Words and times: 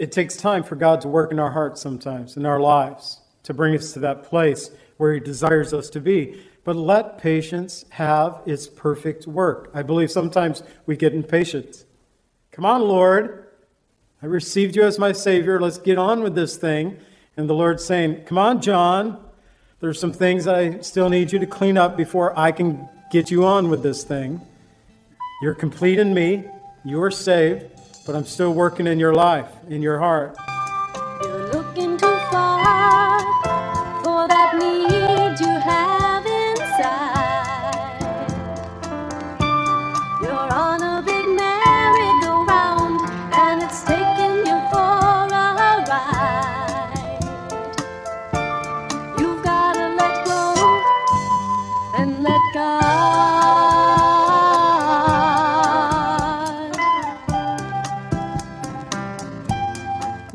It 0.00 0.12
takes 0.12 0.34
time 0.34 0.62
for 0.62 0.76
God 0.76 1.02
to 1.02 1.08
work 1.08 1.30
in 1.30 1.38
our 1.38 1.50
hearts 1.50 1.82
sometimes, 1.82 2.38
in 2.38 2.46
our 2.46 2.58
lives, 2.58 3.20
to 3.42 3.52
bring 3.52 3.76
us 3.76 3.92
to 3.92 3.98
that 3.98 4.22
place 4.22 4.70
where 4.96 5.12
He 5.12 5.20
desires 5.20 5.74
us 5.74 5.90
to 5.90 6.00
be. 6.00 6.42
But 6.64 6.74
let 6.74 7.18
patience 7.18 7.84
have 7.90 8.40
its 8.46 8.66
perfect 8.66 9.26
work. 9.26 9.70
I 9.74 9.82
believe 9.82 10.10
sometimes 10.10 10.62
we 10.86 10.96
get 10.96 11.12
impatient. 11.12 11.84
Come 12.50 12.64
on, 12.64 12.80
Lord. 12.80 13.48
I 14.22 14.26
received 14.26 14.74
you 14.74 14.84
as 14.84 14.98
my 14.98 15.12
Savior. 15.12 15.60
Let's 15.60 15.76
get 15.76 15.98
on 15.98 16.22
with 16.22 16.34
this 16.34 16.56
thing. 16.56 16.96
And 17.36 17.46
the 17.46 17.54
Lord's 17.54 17.84
saying, 17.84 18.24
Come 18.24 18.38
on, 18.38 18.62
John. 18.62 19.22
There's 19.80 20.00
some 20.00 20.14
things 20.14 20.46
I 20.46 20.80
still 20.80 21.10
need 21.10 21.30
you 21.30 21.38
to 21.40 21.46
clean 21.46 21.76
up 21.76 21.98
before 21.98 22.38
I 22.38 22.52
can 22.52 22.88
get 23.12 23.30
you 23.30 23.44
on 23.44 23.68
with 23.68 23.82
this 23.82 24.02
thing. 24.02 24.40
You're 25.42 25.54
complete 25.54 25.98
in 25.98 26.14
me. 26.14 26.46
You 26.86 27.02
are 27.02 27.10
saved 27.10 27.79
but 28.06 28.14
I'm 28.14 28.24
still 28.24 28.52
working 28.52 28.86
in 28.86 28.98
your 28.98 29.14
life, 29.14 29.48
in 29.68 29.82
your 29.82 29.98
heart. 29.98 30.36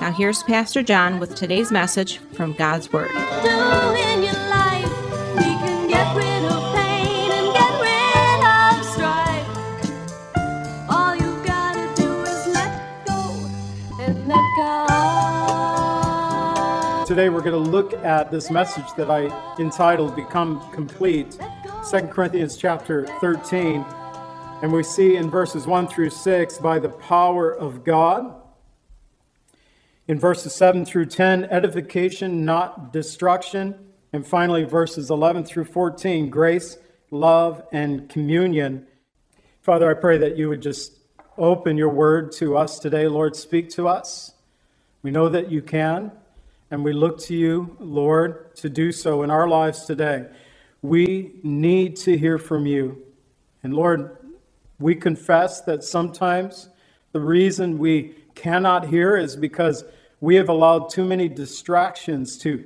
Now, 0.00 0.10
here's 0.10 0.42
Pastor 0.42 0.82
John 0.82 1.20
with 1.20 1.34
today's 1.34 1.70
message 1.70 2.16
from 2.32 2.54
God's 2.54 2.90
Word. 2.90 3.10
do 3.10 3.16
in 3.18 4.22
your 4.22 4.32
life. 4.48 4.88
We 5.36 5.42
can 5.42 5.88
get 5.88 6.16
rid 6.16 6.44
of 6.44 6.74
pain 6.74 7.30
and 7.30 7.52
get 7.52 7.70
rid 7.82 8.40
of 8.46 8.82
strife. 8.94 9.46
All 10.88 11.14
you 11.14 11.44
gotta 11.44 11.86
do 11.96 12.22
is 12.22 12.46
let 12.46 13.04
go 13.04 13.20
and 14.00 14.26
let 14.26 14.40
God. 14.56 14.86
Today 17.06 17.28
we're 17.28 17.42
going 17.42 17.62
to 17.62 17.70
look 17.70 17.92
at 17.92 18.30
this 18.30 18.50
message 18.50 18.90
that 18.96 19.10
I 19.10 19.26
entitled 19.58 20.16
Become 20.16 20.62
Complete, 20.70 21.38
2 21.90 22.00
Corinthians 22.06 22.56
chapter 22.56 23.06
13. 23.20 23.84
And 24.62 24.72
we 24.72 24.82
see 24.82 25.16
in 25.16 25.28
verses 25.28 25.66
1 25.66 25.88
through 25.88 26.08
6 26.08 26.56
by 26.58 26.78
the 26.78 26.88
power 26.88 27.54
of 27.54 27.84
God. 27.84 28.40
In 30.10 30.18
verses 30.18 30.52
7 30.56 30.84
through 30.84 31.06
10, 31.06 31.44
edification, 31.52 32.44
not 32.44 32.92
destruction. 32.92 33.76
And 34.12 34.26
finally, 34.26 34.64
verses 34.64 35.08
11 35.08 35.44
through 35.44 35.66
14, 35.66 36.30
grace, 36.30 36.78
love, 37.12 37.62
and 37.70 38.08
communion. 38.08 38.88
Father, 39.62 39.88
I 39.88 39.94
pray 39.94 40.18
that 40.18 40.36
you 40.36 40.48
would 40.48 40.62
just 40.62 40.98
open 41.38 41.76
your 41.76 41.90
word 41.90 42.32
to 42.32 42.56
us 42.56 42.80
today. 42.80 43.06
Lord, 43.06 43.36
speak 43.36 43.70
to 43.70 43.86
us. 43.86 44.32
We 45.04 45.12
know 45.12 45.28
that 45.28 45.48
you 45.48 45.62
can, 45.62 46.10
and 46.72 46.82
we 46.82 46.92
look 46.92 47.20
to 47.26 47.36
you, 47.36 47.76
Lord, 47.78 48.56
to 48.56 48.68
do 48.68 48.90
so 48.90 49.22
in 49.22 49.30
our 49.30 49.46
lives 49.46 49.84
today. 49.84 50.26
We 50.82 51.38
need 51.44 51.94
to 51.98 52.18
hear 52.18 52.36
from 52.36 52.66
you. 52.66 53.00
And 53.62 53.72
Lord, 53.72 54.16
we 54.80 54.96
confess 54.96 55.60
that 55.60 55.84
sometimes 55.84 56.68
the 57.12 57.20
reason 57.20 57.78
we 57.78 58.16
cannot 58.34 58.88
hear 58.88 59.16
is 59.16 59.36
because 59.36 59.84
we 60.20 60.36
have 60.36 60.48
allowed 60.48 60.90
too 60.90 61.04
many 61.04 61.28
distractions 61.28 62.36
to 62.38 62.64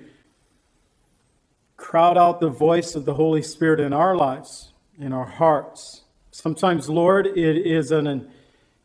crowd 1.76 2.19
out 2.19 2.41
the 2.41 2.48
voice 2.48 2.94
of 2.94 3.04
the 3.04 3.15
Holy 3.15 3.42
Spirit 3.42 3.81
in 3.81 3.92
our 3.92 4.16
lives, 4.16 4.72
in 4.98 5.12
our 5.12 5.26
hearts. 5.26 6.03
Sometimes, 6.31 6.88
Lord, 6.88 7.26
it 7.26 7.37
is 7.37 7.92
an, 7.92 8.31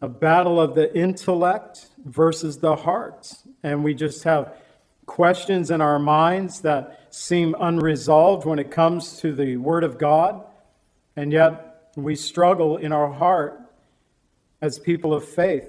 a 0.02 0.08
battle 0.08 0.62
of 0.62 0.76
the 0.76 0.96
intellect 0.96 1.88
versus 2.06 2.60
the 2.60 2.76
heart. 2.76 3.34
And 3.64 3.84
we 3.84 3.96
just 3.96 4.24
have 4.24 4.54
questions 5.06 5.72
in 5.72 5.82
our 5.82 5.98
minds 5.98 6.62
that 6.62 7.08
seem 7.10 7.56
unresolved 7.60 8.46
when 8.46 8.60
it 8.60 8.70
comes 8.70 9.20
to 9.22 9.34
the 9.34 9.58
Word 9.58 9.84
of 9.84 9.98
God. 9.98 10.44
And 11.16 11.32
yet, 11.32 11.92
we 11.96 12.16
struggle 12.16 12.78
in 12.78 12.92
our 12.92 13.12
heart 13.12 13.60
as 14.62 14.78
people 14.78 15.14
of 15.14 15.28
faith. 15.28 15.68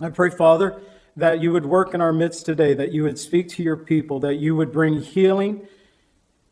I 0.00 0.10
pray, 0.10 0.30
Father, 0.30 0.80
that 1.16 1.40
you 1.40 1.52
would 1.52 1.66
work 1.66 1.94
in 1.94 2.00
our 2.00 2.12
midst 2.12 2.44
today, 2.44 2.74
that 2.74 2.92
you 2.92 3.04
would 3.04 3.18
speak 3.18 3.48
to 3.48 3.62
your 3.62 3.76
people, 3.76 4.20
that 4.20 4.36
you 4.36 4.56
would 4.56 4.72
bring 4.72 5.00
healing 5.00 5.66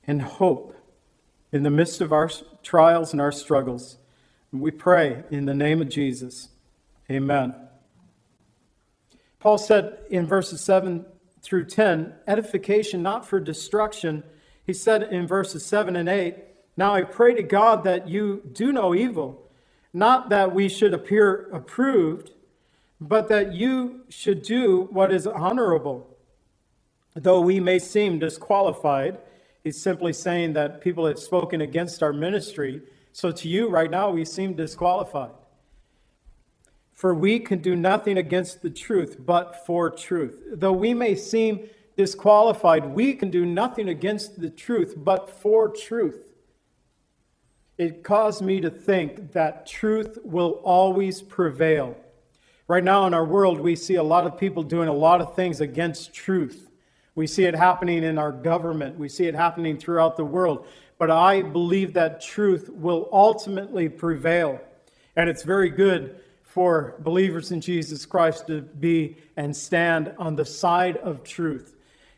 and 0.06 0.22
hope 0.22 0.76
in 1.50 1.62
the 1.62 1.70
midst 1.70 2.00
of 2.00 2.12
our 2.12 2.30
trials 2.62 3.12
and 3.12 3.20
our 3.20 3.32
struggles. 3.32 3.98
we 4.52 4.70
pray 4.70 5.24
in 5.30 5.46
the 5.46 5.54
name 5.54 5.80
of 5.80 5.88
Jesus. 5.88 6.48
Amen. 7.10 7.54
Paul 9.40 9.58
said 9.58 9.98
in 10.10 10.26
verses 10.26 10.60
7 10.60 11.04
through 11.40 11.64
10, 11.66 12.14
edification 12.28 13.02
not 13.02 13.26
for 13.26 13.40
destruction. 13.40 14.22
He 14.64 14.72
said 14.72 15.02
in 15.02 15.26
verses 15.26 15.64
7 15.66 15.96
and 15.96 16.08
8, 16.08 16.36
Now 16.76 16.94
I 16.94 17.02
pray 17.02 17.34
to 17.34 17.42
God 17.42 17.82
that 17.84 18.08
you 18.08 18.42
do 18.52 18.72
no 18.72 18.94
evil, 18.94 19.50
not 19.92 20.28
that 20.28 20.54
we 20.54 20.68
should 20.68 20.94
appear 20.94 21.48
approved 21.52 22.30
but 23.08 23.28
that 23.28 23.52
you 23.52 24.02
should 24.08 24.42
do 24.42 24.88
what 24.90 25.12
is 25.12 25.26
honorable. 25.26 26.16
Though 27.14 27.40
we 27.40 27.58
may 27.58 27.78
seem 27.78 28.18
disqualified, 28.18 29.18
he's 29.64 29.82
simply 29.82 30.12
saying 30.12 30.52
that 30.54 30.80
people 30.80 31.06
have 31.06 31.18
spoken 31.18 31.60
against 31.60 32.02
our 32.02 32.12
ministry. 32.12 32.80
So 33.12 33.32
to 33.32 33.48
you 33.48 33.68
right 33.68 33.90
now, 33.90 34.10
we 34.10 34.24
seem 34.24 34.54
disqualified. 34.54 35.32
For 36.92 37.12
we 37.12 37.40
can 37.40 37.58
do 37.58 37.74
nothing 37.74 38.16
against 38.16 38.62
the 38.62 38.70
truth, 38.70 39.16
but 39.18 39.66
for 39.66 39.90
truth. 39.90 40.40
Though 40.52 40.72
we 40.72 40.94
may 40.94 41.16
seem 41.16 41.68
disqualified, 41.96 42.86
we 42.86 43.14
can 43.14 43.30
do 43.30 43.44
nothing 43.44 43.88
against 43.88 44.40
the 44.40 44.50
truth, 44.50 44.94
but 44.96 45.28
for 45.28 45.68
truth. 45.68 46.28
It 47.76 48.04
caused 48.04 48.42
me 48.42 48.60
to 48.60 48.70
think 48.70 49.32
that 49.32 49.66
truth 49.66 50.18
will 50.22 50.60
always 50.62 51.20
prevail. 51.20 51.96
Right 52.68 52.84
now 52.84 53.06
in 53.06 53.14
our 53.14 53.24
world, 53.24 53.60
we 53.60 53.74
see 53.74 53.96
a 53.96 54.02
lot 54.02 54.26
of 54.26 54.38
people 54.38 54.62
doing 54.62 54.88
a 54.88 54.92
lot 54.92 55.20
of 55.20 55.34
things 55.34 55.60
against 55.60 56.14
truth. 56.14 56.70
We 57.14 57.26
see 57.26 57.44
it 57.44 57.54
happening 57.54 58.04
in 58.04 58.18
our 58.18 58.32
government, 58.32 58.98
we 58.98 59.08
see 59.08 59.26
it 59.26 59.34
happening 59.34 59.76
throughout 59.76 60.16
the 60.16 60.24
world. 60.24 60.66
But 60.98 61.10
I 61.10 61.42
believe 61.42 61.94
that 61.94 62.20
truth 62.20 62.68
will 62.68 63.08
ultimately 63.12 63.88
prevail. 63.88 64.60
And 65.16 65.28
it's 65.28 65.42
very 65.42 65.68
good 65.68 66.20
for 66.44 66.94
believers 67.00 67.50
in 67.50 67.60
Jesus 67.60 68.06
Christ 68.06 68.46
to 68.46 68.62
be 68.62 69.16
and 69.36 69.54
stand 69.56 70.14
on 70.18 70.36
the 70.36 70.44
side 70.44 70.98
of 70.98 71.24
truth 71.24 71.74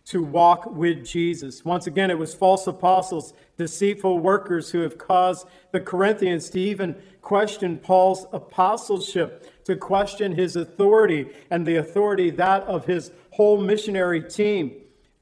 to 0.07 0.23
walk 0.23 0.67
with 0.67 1.05
Jesus. 1.05 1.65
Once 1.65 1.87
again, 1.87 2.11
it 2.11 2.19
was 2.19 2.35
false 2.35 2.67
apostles, 2.67 3.33
deceitful 3.57 4.19
workers 4.19 4.71
who 4.71 4.81
have 4.81 4.99
caused 4.99 5.47
the 5.73 5.81
Corinthians 5.81 6.51
to 6.51 6.61
even 6.61 6.95
question 7.23 7.79
Paul's 7.79 8.27
apostleship, 8.33 9.65
to 9.65 9.77
question 9.77 10.33
his 10.33 10.57
authority 10.57 11.29
and 11.51 11.67
the 11.67 11.77
authority 11.77 12.31
that 12.31 12.65
of 12.65 12.85
his 12.85 13.13
whole 13.31 13.59
missionary 13.59 14.23
team. 14.23 14.73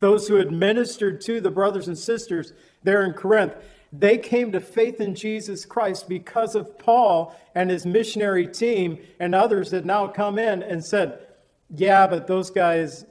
Those 0.01 0.27
who 0.27 0.35
had 0.35 0.51
ministered 0.51 1.21
to 1.23 1.41
the 1.41 1.51
brothers 1.51 1.87
and 1.87 1.97
sisters 1.97 2.53
there 2.83 3.05
in 3.05 3.13
Corinth, 3.13 3.55
they 3.93 4.19
came 4.19 4.51
to 4.51 4.61
faith 4.61 5.01
in 5.01 5.15
Jesus 5.15 5.65
Christ 5.65 6.09
because 6.09 6.57
of 6.57 6.77
Paul 6.79 7.37
and 7.55 7.71
his 7.71 7.87
missionary 7.87 8.49
team, 8.49 8.99
and 9.21 9.33
others 9.33 9.71
had 9.71 9.87
now 9.87 10.09
come 10.09 10.41
in 10.41 10.63
and 10.63 10.85
said, 10.85 11.21
Yeah, 11.71 12.09
but 12.09 12.27
those 12.27 12.51
guys, 12.51 13.05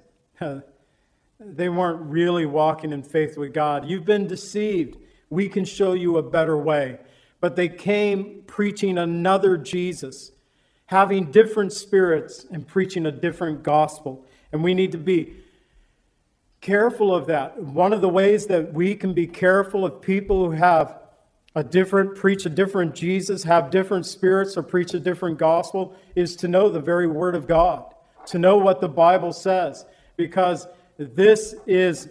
they 1.44 1.70
weren't 1.70 2.02
really 2.02 2.46
walking 2.46 2.92
in 2.92 3.04
faith 3.04 3.38
with 3.38 3.54
God. 3.54 3.90
You've 3.90 4.06
been 4.06 4.28
deceived. 4.28 4.98
We 5.30 5.50
can 5.50 5.66
show 5.66 5.94
you 5.94 6.18
a 6.18 6.24
better 6.24 6.58
way. 6.58 7.00
But 7.40 7.56
they 7.56 7.70
came 7.70 8.44
preaching 8.46 8.98
another 8.98 9.58
Jesus, 9.58 10.32
having 10.86 11.32
different 11.32 11.74
spirits 11.74 12.46
and 12.52 12.68
preaching 12.68 13.06
a 13.08 13.12
different 13.12 13.64
gospel. 13.64 14.26
And 14.52 14.64
we 14.64 14.76
need 14.76 14.92
to 14.92 15.00
be 15.00 15.34
careful 16.60 17.14
of 17.14 17.26
that. 17.28 17.62
One 17.62 17.92
of 17.92 18.02
the 18.02 18.10
ways 18.10 18.46
that 18.48 18.74
we 18.74 18.94
can 18.94 19.14
be 19.14 19.26
careful 19.26 19.84
of 19.84 20.02
people 20.02 20.46
who 20.46 20.52
have 20.52 21.00
a 21.56 21.64
different, 21.64 22.16
preach 22.16 22.46
a 22.46 22.50
different 22.50 22.94
Jesus, 22.94 23.44
have 23.44 23.72
different 23.72 24.06
spirits, 24.06 24.56
or 24.56 24.64
preach 24.64 24.94
a 24.94 25.00
different 25.00 25.40
gospel 25.40 25.96
is 26.16 26.36
to 26.38 26.48
know 26.48 26.70
the 26.70 26.80
very 26.80 27.08
word 27.08 27.36
of 27.36 27.48
God, 27.48 27.84
to 28.28 28.38
know 28.38 28.58
what 28.58 28.80
the 28.80 28.88
Bible 28.88 29.34
says, 29.34 29.86
because 30.16 30.68
this 31.06 31.56
is 31.66 32.10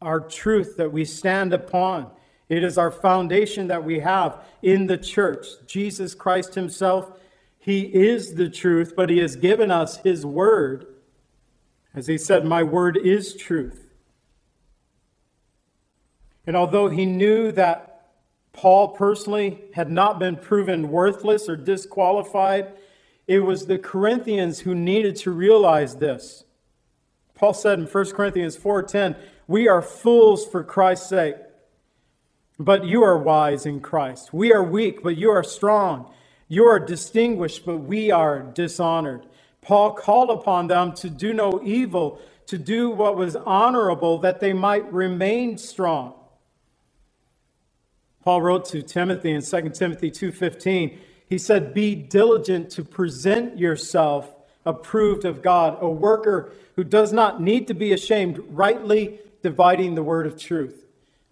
our 0.00 0.20
truth 0.20 0.76
that 0.76 0.92
we 0.92 1.04
stand 1.04 1.52
upon. 1.52 2.10
It 2.48 2.62
is 2.62 2.76
our 2.76 2.90
foundation 2.90 3.68
that 3.68 3.84
we 3.84 4.00
have 4.00 4.44
in 4.62 4.86
the 4.86 4.98
church. 4.98 5.46
Jesus 5.66 6.14
Christ 6.14 6.54
Himself, 6.54 7.10
He 7.58 7.82
is 7.82 8.34
the 8.34 8.50
truth, 8.50 8.94
but 8.94 9.08
He 9.08 9.18
has 9.18 9.36
given 9.36 9.70
us 9.70 9.96
His 9.98 10.26
word. 10.26 10.86
As 11.94 12.06
He 12.06 12.18
said, 12.18 12.44
My 12.44 12.62
word 12.62 12.96
is 12.96 13.34
truth. 13.34 13.88
And 16.46 16.56
although 16.56 16.88
He 16.88 17.06
knew 17.06 17.50
that 17.52 18.10
Paul 18.52 18.88
personally 18.88 19.62
had 19.72 19.90
not 19.90 20.18
been 20.18 20.36
proven 20.36 20.90
worthless 20.90 21.48
or 21.48 21.56
disqualified, 21.56 22.74
it 23.26 23.40
was 23.40 23.66
the 23.66 23.78
Corinthians 23.78 24.60
who 24.60 24.74
needed 24.74 25.16
to 25.16 25.30
realize 25.30 25.96
this. 25.96 26.44
Paul 27.44 27.52
said 27.52 27.78
in 27.78 27.86
1 27.86 28.14
Corinthians 28.14 28.56
4:10, 28.56 29.16
"We 29.46 29.68
are 29.68 29.82
fools 29.82 30.46
for 30.46 30.64
Christ's 30.64 31.10
sake, 31.10 31.36
but 32.58 32.86
you 32.86 33.02
are 33.02 33.18
wise 33.18 33.66
in 33.66 33.80
Christ. 33.80 34.32
We 34.32 34.50
are 34.54 34.62
weak, 34.62 35.02
but 35.02 35.18
you 35.18 35.28
are 35.28 35.44
strong. 35.44 36.10
You 36.48 36.64
are 36.64 36.78
distinguished, 36.78 37.66
but 37.66 37.80
we 37.80 38.10
are 38.10 38.38
dishonored." 38.40 39.26
Paul 39.60 39.92
called 39.92 40.30
upon 40.30 40.68
them 40.68 40.94
to 40.94 41.10
do 41.10 41.34
no 41.34 41.60
evil, 41.62 42.18
to 42.46 42.56
do 42.56 42.88
what 42.88 43.14
was 43.14 43.36
honorable, 43.36 44.16
that 44.20 44.40
they 44.40 44.54
might 44.54 44.90
remain 44.90 45.58
strong. 45.58 46.14
Paul 48.22 48.40
wrote 48.40 48.64
to 48.70 48.80
Timothy 48.80 49.32
in 49.32 49.42
2 49.42 49.74
Timothy 49.74 50.10
2:15, 50.10 50.98
he 51.26 51.36
said, 51.36 51.74
"Be 51.74 51.94
diligent 51.94 52.70
to 52.70 52.82
present 52.82 53.58
yourself 53.58 54.33
approved 54.64 55.24
of 55.24 55.42
God, 55.42 55.78
a 55.80 55.88
worker 55.88 56.52
who 56.76 56.84
does 56.84 57.12
not 57.12 57.40
need 57.40 57.68
to 57.68 57.74
be 57.74 57.92
ashamed, 57.92 58.38
rightly 58.48 59.20
dividing 59.42 59.94
the 59.94 60.02
word 60.02 60.26
of 60.26 60.38
truth. 60.38 60.84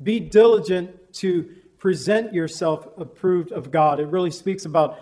Be 0.02 0.20
diligent 0.20 1.14
to 1.14 1.49
present 1.79 2.32
yourself 2.32 2.87
approved 2.96 3.50
of 3.50 3.70
God. 3.70 3.99
It 3.99 4.06
really 4.06 4.31
speaks 4.31 4.64
about 4.64 4.99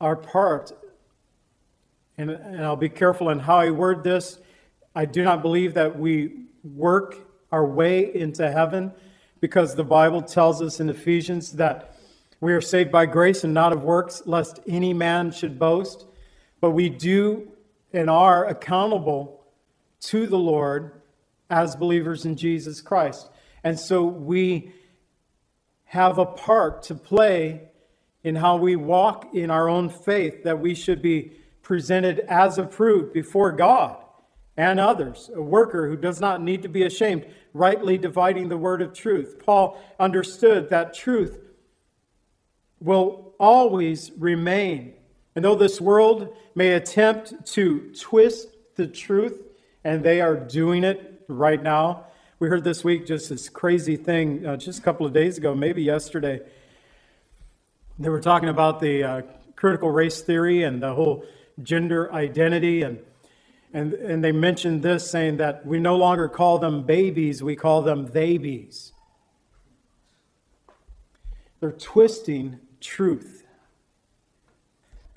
our 0.00 0.16
part. 0.16 0.72
And, 2.16 2.30
and 2.30 2.64
I'll 2.64 2.76
be 2.76 2.88
careful 2.88 3.30
in 3.30 3.38
how 3.38 3.56
I 3.56 3.70
word 3.70 4.04
this. 4.04 4.38
I 4.94 5.04
do 5.04 5.22
not 5.22 5.42
believe 5.42 5.74
that 5.74 5.98
we 5.98 6.46
work 6.62 7.16
our 7.50 7.64
way 7.64 8.14
into 8.14 8.50
heaven 8.50 8.92
because 9.40 9.74
the 9.74 9.84
Bible 9.84 10.22
tells 10.22 10.60
us 10.60 10.80
in 10.80 10.90
Ephesians 10.90 11.52
that 11.52 11.96
we 12.40 12.52
are 12.52 12.60
saved 12.60 12.90
by 12.90 13.06
grace 13.06 13.44
and 13.44 13.52
not 13.52 13.72
of 13.72 13.82
works, 13.82 14.22
lest 14.26 14.60
any 14.66 14.92
man 14.94 15.30
should 15.30 15.58
boast. 15.58 16.06
But 16.60 16.70
we 16.70 16.88
do 16.88 17.48
and 17.92 18.08
are 18.08 18.46
accountable 18.46 19.44
to 20.00 20.26
the 20.26 20.38
Lord 20.38 21.00
as 21.48 21.76
believers 21.76 22.24
in 22.24 22.36
Jesus 22.36 22.80
Christ. 22.80 23.28
And 23.64 23.78
so 23.78 24.04
we 24.04 24.72
have 25.84 26.18
a 26.18 26.26
part 26.26 26.84
to 26.84 26.94
play 26.94 27.68
in 28.22 28.36
how 28.36 28.56
we 28.56 28.76
walk 28.76 29.34
in 29.34 29.50
our 29.50 29.68
own 29.68 29.88
faith, 29.88 30.44
that 30.44 30.60
we 30.60 30.74
should 30.74 31.02
be 31.02 31.32
presented 31.62 32.20
as 32.20 32.58
approved 32.58 33.12
before 33.12 33.52
God 33.52 33.96
and 34.56 34.78
others, 34.78 35.30
a 35.34 35.40
worker 35.40 35.88
who 35.88 35.96
does 35.96 36.20
not 36.20 36.42
need 36.42 36.62
to 36.62 36.68
be 36.68 36.82
ashamed, 36.82 37.26
rightly 37.54 37.96
dividing 37.96 38.48
the 38.48 38.58
word 38.58 38.82
of 38.82 38.92
truth. 38.92 39.38
Paul 39.44 39.80
understood 39.98 40.70
that 40.70 40.94
truth 40.94 41.38
will 42.78 43.34
always 43.38 44.10
remain. 44.18 44.94
And 45.34 45.44
though 45.44 45.54
this 45.54 45.80
world 45.80 46.36
may 46.54 46.72
attempt 46.72 47.46
to 47.52 47.92
twist 47.98 48.48
the 48.76 48.86
truth, 48.86 49.40
and 49.84 50.02
they 50.02 50.20
are 50.20 50.36
doing 50.36 50.84
it 50.84 51.22
right 51.28 51.62
now, 51.62 52.06
we 52.38 52.48
heard 52.48 52.64
this 52.64 52.82
week 52.82 53.06
just 53.06 53.28
this 53.28 53.48
crazy 53.48 53.96
thing 53.96 54.46
uh, 54.46 54.56
just 54.56 54.78
a 54.78 54.82
couple 54.82 55.06
of 55.06 55.12
days 55.12 55.38
ago, 55.38 55.54
maybe 55.54 55.82
yesterday. 55.82 56.40
They 57.98 58.08
were 58.08 58.20
talking 58.20 58.48
about 58.48 58.80
the 58.80 59.04
uh, 59.04 59.22
critical 59.56 59.90
race 59.90 60.22
theory 60.22 60.62
and 60.62 60.82
the 60.82 60.94
whole 60.94 61.24
gender 61.62 62.12
identity 62.12 62.82
and 62.82 62.98
and, 63.72 63.92
and 63.94 64.24
they 64.24 64.32
mentioned 64.32 64.82
this 64.82 65.08
saying 65.08 65.36
that 65.36 65.64
we 65.64 65.78
no 65.78 65.96
longer 65.96 66.28
call 66.28 66.58
them 66.58 66.82
babies, 66.82 67.42
we 67.42 67.54
call 67.54 67.82
them 67.82 68.04
babies. 68.04 68.92
They're 71.60 71.72
twisting 71.72 72.58
truth. 72.80 73.39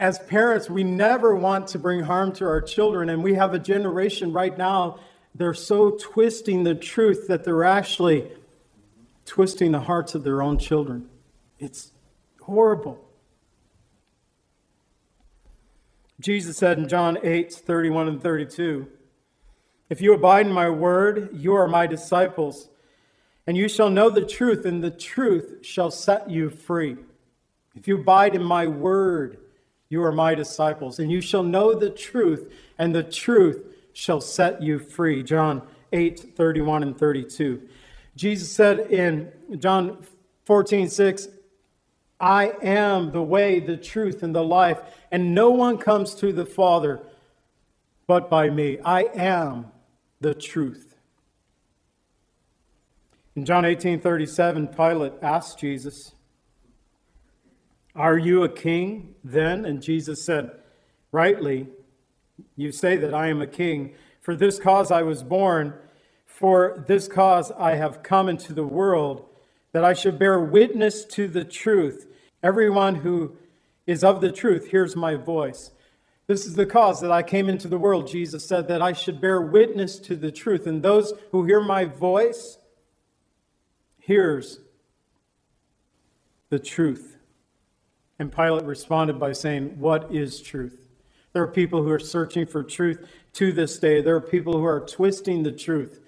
As 0.03 0.19
parents, 0.19 0.69
we 0.69 0.83
never 0.83 1.33
want 1.33 1.67
to 1.69 1.79
bring 1.79 2.01
harm 2.01 2.33
to 2.33 2.45
our 2.45 2.59
children, 2.59 3.07
and 3.07 3.23
we 3.23 3.35
have 3.35 3.53
a 3.53 3.57
generation 3.57 4.33
right 4.33 4.57
now, 4.57 4.99
they're 5.33 5.53
so 5.53 5.91
twisting 5.91 6.65
the 6.65 6.75
truth 6.75 7.29
that 7.29 7.45
they're 7.45 7.63
actually 7.63 8.29
twisting 9.25 9.71
the 9.71 9.79
hearts 9.79 10.13
of 10.13 10.25
their 10.25 10.41
own 10.41 10.57
children. 10.57 11.07
It's 11.57 11.93
horrible. 12.41 12.99
Jesus 16.19 16.57
said 16.57 16.77
in 16.77 16.89
John 16.89 17.17
8 17.23 17.53
31 17.53 18.09
and 18.09 18.21
32, 18.21 18.85
If 19.89 20.01
you 20.01 20.13
abide 20.13 20.47
in 20.47 20.51
my 20.51 20.69
word, 20.69 21.29
you 21.31 21.53
are 21.53 21.69
my 21.69 21.87
disciples, 21.87 22.67
and 23.47 23.55
you 23.55 23.69
shall 23.69 23.89
know 23.89 24.09
the 24.09 24.25
truth, 24.25 24.65
and 24.65 24.83
the 24.83 24.91
truth 24.91 25.59
shall 25.65 25.91
set 25.91 26.29
you 26.29 26.49
free. 26.49 26.97
If 27.73 27.87
you 27.87 28.01
abide 28.01 28.35
in 28.35 28.43
my 28.43 28.67
word, 28.67 29.37
you 29.89 30.03
are 30.03 30.11
my 30.11 30.35
disciples, 30.35 30.99
and 30.99 31.11
you 31.11 31.21
shall 31.21 31.43
know 31.43 31.73
the 31.73 31.89
truth, 31.89 32.51
and 32.77 32.93
the 32.93 33.03
truth 33.03 33.63
shall 33.93 34.21
set 34.21 34.61
you 34.61 34.79
free. 34.79 35.23
John 35.23 35.61
8 35.91 36.35
31 36.35 36.83
and 36.83 36.97
32. 36.97 37.61
Jesus 38.15 38.51
said 38.51 38.79
in 38.91 39.31
John 39.59 40.05
14 40.45 40.89
6, 40.89 41.27
I 42.19 42.53
am 42.61 43.11
the 43.11 43.21
way, 43.21 43.59
the 43.59 43.77
truth, 43.77 44.23
and 44.23 44.33
the 44.33 44.43
life, 44.43 44.79
and 45.11 45.35
no 45.35 45.49
one 45.49 45.77
comes 45.77 46.15
to 46.15 46.31
the 46.31 46.45
Father 46.45 47.01
but 48.07 48.29
by 48.29 48.49
me. 48.49 48.79
I 48.83 49.03
am 49.13 49.71
the 50.21 50.33
truth. 50.33 50.95
In 53.35 53.45
John 53.45 53.65
18 53.65 53.99
37, 53.99 54.67
Pilate 54.67 55.13
asked 55.21 55.59
Jesus, 55.59 56.13
Are 57.95 58.17
you 58.17 58.43
a 58.43 58.49
king 58.49 59.15
then? 59.23 59.65
And 59.65 59.81
Jesus 59.81 60.23
said, 60.23 60.51
Rightly, 61.11 61.67
you 62.55 62.71
say 62.71 62.97
that 62.97 63.13
I 63.13 63.27
am 63.27 63.41
a 63.41 63.47
king. 63.47 63.93
For 64.21 64.35
this 64.35 64.57
cause 64.57 64.89
I 64.89 65.03
was 65.03 65.21
born, 65.21 65.75
for 66.25 66.83
this 66.87 67.07
cause 67.07 67.51
I 67.51 67.75
have 67.75 68.01
come 68.01 68.29
into 68.29 68.53
the 68.53 68.65
world, 68.65 69.25
that 69.73 69.83
I 69.83 69.93
should 69.93 70.17
bear 70.17 70.39
witness 70.39 71.05
to 71.05 71.27
the 71.27 71.43
truth. 71.43 72.07
Everyone 72.41 72.95
who 72.95 73.35
is 73.85 74.03
of 74.03 74.21
the 74.21 74.31
truth 74.31 74.71
hears 74.71 74.95
my 74.95 75.15
voice. 75.15 75.71
This 76.25 76.45
is 76.45 76.55
the 76.55 76.65
cause 76.65 77.01
that 77.01 77.11
I 77.11 77.21
came 77.21 77.49
into 77.49 77.67
the 77.67 77.77
world, 77.77 78.07
Jesus 78.07 78.47
said, 78.47 78.67
that 78.69 78.81
I 78.81 78.93
should 78.93 79.19
bear 79.19 79.41
witness 79.41 79.99
to 79.99 80.15
the 80.15 80.31
truth. 80.31 80.65
And 80.65 80.81
those 80.81 81.13
who 81.31 81.43
hear 81.43 81.61
my 81.61 81.85
voice 81.85 82.57
hears 83.99 84.59
the 86.49 86.59
truth. 86.59 87.12
And 88.23 88.31
Pilate 88.31 88.63
responded 88.63 89.19
by 89.19 89.33
saying, 89.33 89.77
What 89.77 90.09
is 90.09 90.39
truth? 90.39 90.87
There 91.33 91.43
are 91.43 91.47
people 91.47 91.83
who 91.83 91.89
are 91.91 91.99
searching 91.99 92.45
for 92.45 92.63
truth 92.63 93.05
to 93.33 93.51
this 93.51 93.77
day. 93.77 93.99
There 93.99 94.15
are 94.15 94.21
people 94.21 94.53
who 94.53 94.63
are 94.63 94.79
twisting 94.79 95.43
the 95.43 95.51
truth. 95.51 95.99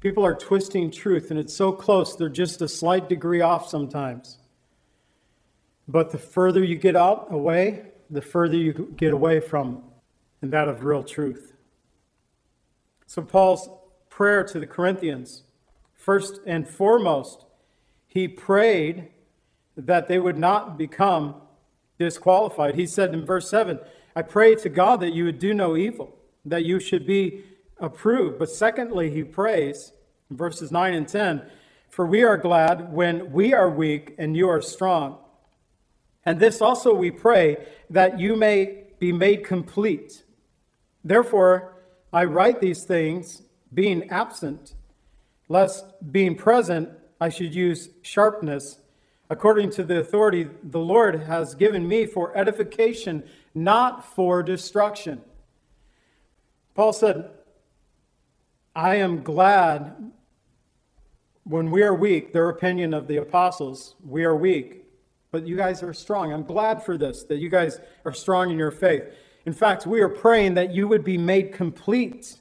People 0.00 0.26
are 0.26 0.34
twisting 0.34 0.90
truth, 0.90 1.30
and 1.30 1.38
it's 1.38 1.54
so 1.54 1.70
close, 1.70 2.16
they're 2.16 2.28
just 2.28 2.62
a 2.62 2.66
slight 2.66 3.08
degree 3.08 3.40
off 3.40 3.68
sometimes. 3.68 4.38
But 5.86 6.10
the 6.10 6.18
further 6.18 6.64
you 6.64 6.74
get 6.74 6.96
out 6.96 7.28
away, 7.30 7.92
the 8.10 8.20
further 8.20 8.56
you 8.56 8.92
get 8.96 9.12
away 9.12 9.38
from 9.38 9.84
and 10.42 10.52
that 10.52 10.66
of 10.66 10.84
real 10.84 11.04
truth. 11.04 11.52
So 13.06 13.22
Paul's 13.22 13.68
prayer 14.10 14.42
to 14.42 14.58
the 14.58 14.66
Corinthians, 14.66 15.44
first 15.94 16.40
and 16.44 16.68
foremost, 16.68 17.44
he 18.08 18.26
prayed 18.26 19.10
that 19.76 20.08
they 20.08 20.18
would 20.18 20.38
not 20.38 20.78
become 20.78 21.34
disqualified. 21.98 22.74
He 22.74 22.86
said 22.86 23.14
in 23.14 23.24
verse 23.24 23.48
7, 23.48 23.78
I 24.16 24.22
pray 24.22 24.54
to 24.56 24.68
God 24.68 25.00
that 25.00 25.12
you 25.12 25.24
would 25.24 25.38
do 25.38 25.54
no 25.54 25.76
evil, 25.76 26.16
that 26.44 26.64
you 26.64 26.78
should 26.78 27.06
be 27.06 27.44
approved. 27.78 28.38
But 28.38 28.50
secondly, 28.50 29.10
he 29.10 29.24
prays 29.24 29.92
verses 30.30 30.70
9 30.70 30.94
and 30.94 31.08
10, 31.08 31.42
for 31.88 32.06
we 32.06 32.22
are 32.22 32.36
glad 32.36 32.92
when 32.92 33.32
we 33.32 33.52
are 33.52 33.70
weak 33.70 34.14
and 34.18 34.36
you 34.36 34.48
are 34.48 34.62
strong. 34.62 35.18
And 36.24 36.40
this 36.40 36.60
also 36.60 36.94
we 36.94 37.10
pray 37.10 37.66
that 37.90 38.18
you 38.18 38.36
may 38.36 38.84
be 38.98 39.12
made 39.12 39.44
complete. 39.44 40.24
Therefore, 41.02 41.74
I 42.12 42.24
write 42.24 42.60
these 42.60 42.84
things 42.84 43.42
being 43.72 44.08
absent, 44.10 44.74
lest 45.48 45.84
being 46.12 46.36
present 46.36 46.88
I 47.20 47.28
should 47.28 47.54
use 47.54 47.90
sharpness, 48.02 48.78
according 49.30 49.70
to 49.70 49.84
the 49.84 49.98
authority 49.98 50.48
the 50.62 50.78
Lord 50.78 51.22
has 51.22 51.54
given 51.54 51.88
me 51.88 52.06
for 52.06 52.36
edification, 52.36 53.24
not 53.54 54.04
for 54.04 54.42
destruction. 54.42 55.22
Paul 56.74 56.92
said, 56.92 57.30
I 58.74 58.96
am 58.96 59.22
glad 59.22 60.12
when 61.44 61.70
we 61.70 61.82
are 61.82 61.94
weak, 61.94 62.32
their 62.32 62.48
opinion 62.48 62.94
of 62.94 63.06
the 63.06 63.18
apostles, 63.18 63.94
we 64.04 64.24
are 64.24 64.34
weak, 64.34 64.84
but 65.30 65.46
you 65.46 65.56
guys 65.56 65.82
are 65.82 65.92
strong. 65.92 66.32
I'm 66.32 66.44
glad 66.44 66.82
for 66.82 66.96
this, 66.96 67.22
that 67.24 67.36
you 67.36 67.48
guys 67.48 67.80
are 68.04 68.12
strong 68.12 68.50
in 68.50 68.58
your 68.58 68.70
faith. 68.70 69.04
In 69.46 69.52
fact, 69.52 69.86
we 69.86 70.00
are 70.00 70.08
praying 70.08 70.54
that 70.54 70.74
you 70.74 70.88
would 70.88 71.04
be 71.04 71.18
made 71.18 71.52
complete. 71.52 72.38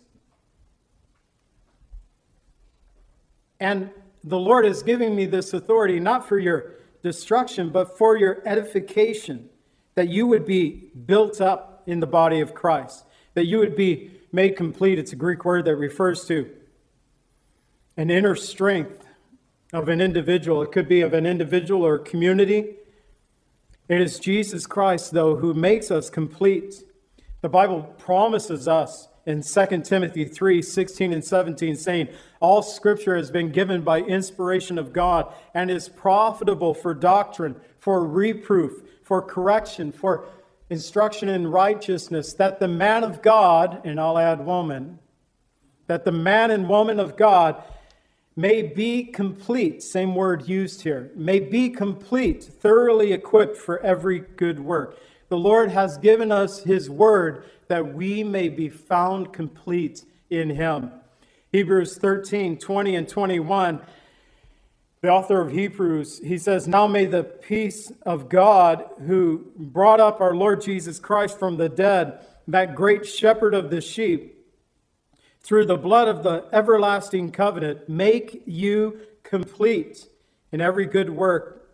And 3.59 3.91
the 4.23 4.39
Lord 4.39 4.65
is 4.65 4.83
giving 4.83 5.15
me 5.15 5.25
this 5.25 5.53
authority 5.53 5.99
not 5.99 6.27
for 6.27 6.39
your 6.39 6.75
destruction, 7.01 7.69
but 7.69 7.97
for 7.97 8.17
your 8.17 8.41
edification, 8.45 9.49
that 9.95 10.07
you 10.07 10.25
would 10.27 10.45
be 10.45 10.91
built 11.05 11.41
up 11.41 11.83
in 11.85 11.99
the 11.99 12.07
body 12.07 12.39
of 12.39 12.53
Christ, 12.53 13.05
that 13.33 13.45
you 13.45 13.59
would 13.59 13.75
be 13.75 14.11
made 14.31 14.55
complete. 14.55 14.97
It's 14.97 15.11
a 15.11 15.17
Greek 15.17 15.43
word 15.43 15.65
that 15.65 15.75
refers 15.75 16.25
to 16.25 16.49
an 17.97 18.09
inner 18.09 18.35
strength 18.35 19.05
of 19.73 19.89
an 19.89 19.99
individual. 19.99 20.61
It 20.61 20.71
could 20.71 20.87
be 20.87 21.01
of 21.01 21.13
an 21.13 21.25
individual 21.25 21.85
or 21.85 21.99
community. 21.99 22.75
It 23.89 23.99
is 23.99 24.17
Jesus 24.19 24.65
Christ, 24.65 25.11
though, 25.11 25.35
who 25.35 25.53
makes 25.53 25.91
us 25.91 26.09
complete. 26.09 26.83
The 27.41 27.49
Bible 27.49 27.83
promises 27.97 28.67
us 28.67 29.09
in 29.25 29.41
2 29.41 29.81
Timothy 29.81 30.25
3 30.25 30.61
16 30.61 31.13
and 31.13 31.23
17, 31.23 31.75
saying, 31.75 32.07
All 32.43 32.61
scripture 32.61 33.15
has 33.15 33.31
been 33.31 33.53
given 33.53 33.83
by 33.83 34.01
inspiration 34.01 34.77
of 34.77 34.91
God 34.91 35.33
and 35.53 35.71
is 35.71 35.87
profitable 35.87 36.73
for 36.73 36.93
doctrine, 36.93 37.55
for 37.79 38.05
reproof, 38.05 38.81
for 39.01 39.21
correction, 39.21 39.93
for 39.93 40.25
instruction 40.69 41.29
in 41.29 41.47
righteousness, 41.47 42.33
that 42.33 42.59
the 42.59 42.67
man 42.67 43.05
of 43.05 43.21
God, 43.21 43.79
and 43.85 43.97
I'll 43.97 44.17
add 44.17 44.45
woman, 44.45 44.99
that 45.87 46.03
the 46.03 46.11
man 46.11 46.51
and 46.51 46.67
woman 46.67 46.99
of 46.99 47.15
God 47.15 47.63
may 48.35 48.61
be 48.61 49.05
complete, 49.05 49.81
same 49.81 50.13
word 50.13 50.49
used 50.49 50.81
here, 50.81 51.11
may 51.15 51.39
be 51.39 51.69
complete, 51.69 52.43
thoroughly 52.43 53.13
equipped 53.13 53.55
for 53.55 53.79
every 53.79 54.19
good 54.19 54.59
work. 54.59 54.99
The 55.29 55.37
Lord 55.37 55.71
has 55.71 55.97
given 55.97 56.29
us 56.29 56.63
his 56.63 56.89
word 56.89 57.45
that 57.69 57.93
we 57.93 58.21
may 58.21 58.49
be 58.49 58.67
found 58.67 59.31
complete 59.31 60.03
in 60.29 60.49
him. 60.49 60.91
Hebrews 61.53 61.99
13, 61.99 62.57
20 62.57 62.95
and 62.95 63.07
21. 63.07 63.79
The 65.01 65.09
author 65.09 65.39
of 65.39 65.51
Hebrews, 65.51 66.19
he 66.23 66.39
says, 66.39 66.67
Now 66.67 66.87
may 66.87 67.05
the 67.05 67.23
peace 67.23 67.91
of 68.01 68.27
God, 68.27 68.89
who 69.05 69.51
brought 69.55 69.99
up 69.99 70.19
our 70.19 70.33
Lord 70.33 70.61
Jesus 70.61 70.97
Christ 70.97 71.37
from 71.37 71.57
the 71.57 71.69
dead, 71.69 72.25
that 72.47 72.73
great 72.73 73.05
shepherd 73.05 73.53
of 73.53 73.69
the 73.69 73.81
sheep, 73.81 74.35
through 75.41 75.67
the 75.67 75.77
blood 75.77 76.07
of 76.07 76.23
the 76.23 76.45
everlasting 76.51 77.29
covenant, 77.31 77.87
make 77.87 78.41
you 78.47 79.01
complete 79.21 80.07
in 80.51 80.59
every 80.59 80.87
good 80.87 81.11
work, 81.11 81.69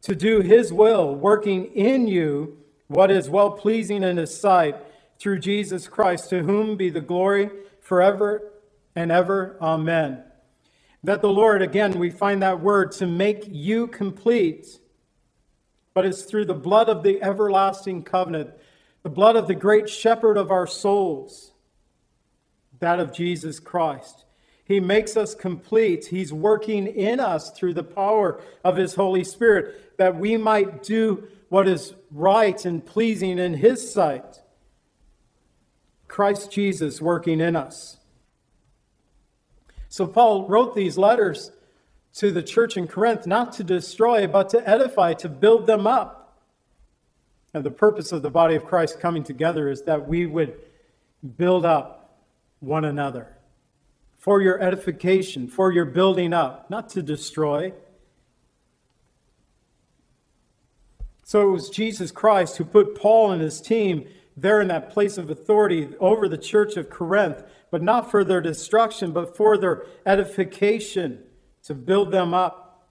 to 0.00 0.14
do 0.14 0.40
his 0.40 0.72
will, 0.72 1.14
working 1.14 1.66
in 1.74 2.08
you 2.08 2.56
what 2.88 3.10
is 3.10 3.28
well 3.28 3.50
pleasing 3.50 4.04
in 4.04 4.16
his 4.16 4.34
sight, 4.34 4.74
through 5.18 5.38
Jesus 5.38 5.86
Christ, 5.86 6.30
to 6.30 6.44
whom 6.44 6.76
be 6.76 6.88
the 6.88 7.02
glory 7.02 7.50
forever 7.82 8.51
and 8.94 9.12
ever. 9.12 9.56
Amen. 9.60 10.24
That 11.04 11.20
the 11.20 11.30
Lord, 11.30 11.62
again, 11.62 11.98
we 11.98 12.10
find 12.10 12.42
that 12.42 12.60
word 12.60 12.92
to 12.92 13.06
make 13.06 13.44
you 13.48 13.86
complete, 13.86 14.78
but 15.94 16.06
it's 16.06 16.22
through 16.22 16.44
the 16.44 16.54
blood 16.54 16.88
of 16.88 17.02
the 17.02 17.22
everlasting 17.22 18.04
covenant, 18.04 18.50
the 19.02 19.10
blood 19.10 19.36
of 19.36 19.48
the 19.48 19.54
great 19.54 19.88
shepherd 19.88 20.36
of 20.36 20.50
our 20.50 20.66
souls 20.66 21.52
that 22.82 23.00
of 23.00 23.12
Jesus 23.12 23.60
Christ. 23.60 24.24
He 24.64 24.80
makes 24.80 25.16
us 25.16 25.34
complete. 25.34 26.06
He's 26.06 26.32
working 26.32 26.86
in 26.86 27.20
us 27.20 27.50
through 27.50 27.74
the 27.74 27.84
power 27.84 28.40
of 28.64 28.76
His 28.76 28.94
Holy 28.94 29.24
Spirit 29.24 29.96
that 29.98 30.16
we 30.16 30.36
might 30.36 30.82
do 30.82 31.28
what 31.48 31.68
is 31.68 31.94
right 32.10 32.62
and 32.64 32.84
pleasing 32.84 33.38
in 33.38 33.54
His 33.54 33.92
sight. 33.92 34.42
Christ 36.08 36.50
Jesus 36.50 37.00
working 37.00 37.40
in 37.40 37.56
us. 37.56 37.98
So, 39.92 40.06
Paul 40.06 40.48
wrote 40.48 40.74
these 40.74 40.96
letters 40.96 41.52
to 42.14 42.30
the 42.30 42.42
church 42.42 42.78
in 42.78 42.88
Corinth 42.88 43.26
not 43.26 43.52
to 43.52 43.62
destroy, 43.62 44.26
but 44.26 44.48
to 44.48 44.66
edify, 44.66 45.12
to 45.12 45.28
build 45.28 45.66
them 45.66 45.86
up. 45.86 46.38
And 47.52 47.62
the 47.62 47.70
purpose 47.70 48.10
of 48.10 48.22
the 48.22 48.30
body 48.30 48.54
of 48.54 48.64
Christ 48.64 49.00
coming 49.00 49.22
together 49.22 49.68
is 49.68 49.82
that 49.82 50.08
we 50.08 50.24
would 50.24 50.58
build 51.36 51.66
up 51.66 52.22
one 52.60 52.86
another 52.86 53.36
for 54.16 54.40
your 54.40 54.58
edification, 54.62 55.46
for 55.46 55.70
your 55.70 55.84
building 55.84 56.32
up, 56.32 56.70
not 56.70 56.88
to 56.88 57.02
destroy. 57.02 57.74
So 61.22 61.42
it 61.42 61.52
was 61.52 61.68
Jesus 61.68 62.10
Christ 62.10 62.56
who 62.56 62.64
put 62.64 62.98
Paul 62.98 63.30
and 63.30 63.42
his 63.42 63.60
team 63.60 64.08
there 64.36 64.60
in 64.60 64.68
that 64.68 64.90
place 64.90 65.18
of 65.18 65.30
authority 65.30 65.90
over 66.00 66.28
the 66.28 66.38
church 66.38 66.76
of 66.76 66.88
Corinth, 66.88 67.42
but 67.70 67.82
not 67.82 68.10
for 68.10 68.24
their 68.24 68.40
destruction, 68.40 69.12
but 69.12 69.36
for 69.36 69.58
their 69.58 69.84
edification, 70.06 71.22
to 71.64 71.74
build 71.74 72.10
them 72.10 72.34
up. 72.34 72.88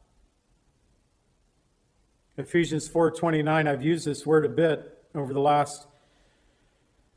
Ephesians 2.38 2.88
4:29 2.88 3.68
I've 3.68 3.84
used 3.84 4.06
this 4.06 4.26
word 4.26 4.46
a 4.46 4.50
bit 4.50 5.04
over 5.14 5.34
the 5.34 5.42
last 5.42 5.88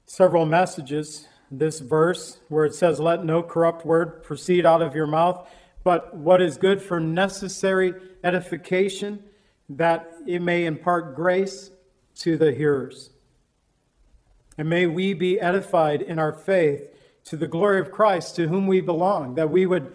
several 0.07 0.47
messages 0.47 1.29
this 1.51 1.81
verse 1.81 2.39
where 2.49 2.65
it 2.65 2.75
says, 2.75 3.01
Let 3.01 3.25
no 3.25 3.43
corrupt 3.43 3.85
word 3.85 4.23
proceed 4.23 4.67
out 4.67 4.83
of 4.83 4.95
your 4.95 5.07
mouth, 5.07 5.49
but 5.83 6.17
what 6.17 6.43
is 6.43 6.57
good 6.57 6.83
for 6.83 7.01
necessary 7.01 7.95
edification, 8.23 9.23
that 9.69 10.13
it 10.27 10.41
may 10.41 10.65
impart 10.65 11.15
grace 11.15 11.71
to 12.17 12.37
the 12.37 12.53
hearers. 12.53 13.11
And 14.57 14.69
may 14.69 14.87
we 14.87 15.15
be 15.15 15.41
edified 15.41 16.03
in 16.03 16.19
our 16.19 16.33
faith 16.33 16.89
to 17.25 17.37
the 17.37 17.49
glory 17.49 17.81
of 17.81 17.91
Christ, 17.91 18.37
to 18.37 18.49
whom 18.49 18.67
we 18.67 18.81
belong, 18.81 19.35
that 19.35 19.51
we 19.51 19.67
would 19.67 19.95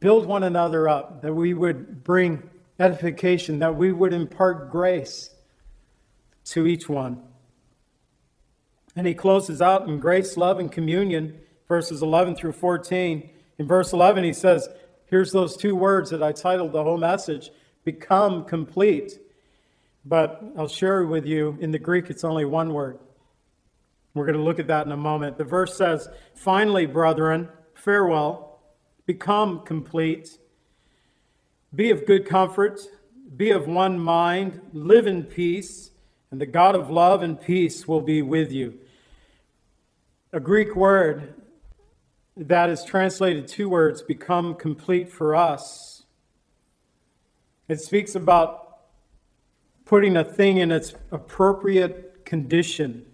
build 0.00 0.26
one 0.26 0.42
another 0.42 0.88
up, 0.88 1.22
that 1.22 1.34
we 1.34 1.54
would 1.54 2.04
bring 2.04 2.48
edification, 2.78 3.60
that 3.60 3.76
we 3.76 3.92
would 3.92 4.12
impart 4.12 4.70
grace 4.70 5.30
to 6.46 6.66
each 6.66 6.88
one. 6.88 7.22
And 8.96 9.06
he 9.06 9.14
closes 9.14 9.62
out 9.62 9.88
in 9.88 10.00
grace, 10.00 10.36
love, 10.36 10.58
and 10.58 10.70
communion, 10.70 11.38
verses 11.68 12.02
11 12.02 12.34
through 12.34 12.52
14. 12.52 13.30
In 13.58 13.66
verse 13.66 13.92
11, 13.92 14.24
he 14.24 14.32
says, 14.32 14.68
Here's 15.06 15.32
those 15.32 15.56
two 15.56 15.74
words 15.74 16.10
that 16.10 16.22
I 16.22 16.32
titled 16.32 16.72
the 16.72 16.82
whole 16.82 16.98
message 16.98 17.50
become 17.84 18.44
complete. 18.44 19.12
But 20.04 20.42
I'll 20.56 20.68
share 20.68 21.04
with 21.04 21.26
you, 21.26 21.56
in 21.60 21.70
the 21.70 21.78
Greek, 21.78 22.10
it's 22.10 22.24
only 22.24 22.44
one 22.44 22.72
word. 22.72 22.98
We're 24.18 24.26
going 24.26 24.36
to 24.36 24.44
look 24.44 24.58
at 24.58 24.66
that 24.66 24.84
in 24.84 24.92
a 24.92 24.96
moment. 24.96 25.38
The 25.38 25.44
verse 25.44 25.76
says, 25.76 26.08
Finally, 26.34 26.86
brethren, 26.86 27.48
farewell, 27.74 28.60
become 29.06 29.60
complete, 29.60 30.38
be 31.74 31.90
of 31.90 32.06
good 32.06 32.26
comfort, 32.26 32.80
be 33.36 33.50
of 33.50 33.66
one 33.66 33.98
mind, 33.98 34.60
live 34.72 35.06
in 35.06 35.24
peace, 35.24 35.90
and 36.30 36.40
the 36.40 36.46
God 36.46 36.74
of 36.74 36.90
love 36.90 37.22
and 37.22 37.40
peace 37.40 37.88
will 37.88 38.02
be 38.02 38.20
with 38.20 38.52
you 38.52 38.78
a 40.32 40.40
Greek 40.40 40.76
word 40.76 41.34
that 42.36 42.68
is 42.68 42.84
translated 42.84 43.48
two 43.48 43.68
words, 43.68 44.02
become 44.02 44.54
complete 44.54 45.10
for 45.10 45.34
us. 45.34 46.04
It 47.66 47.80
speaks 47.80 48.14
about 48.14 48.78
putting 49.84 50.16
a 50.16 50.24
thing 50.24 50.58
in 50.58 50.70
its 50.70 50.94
appropriate 51.10 52.24
condition. 52.26 53.06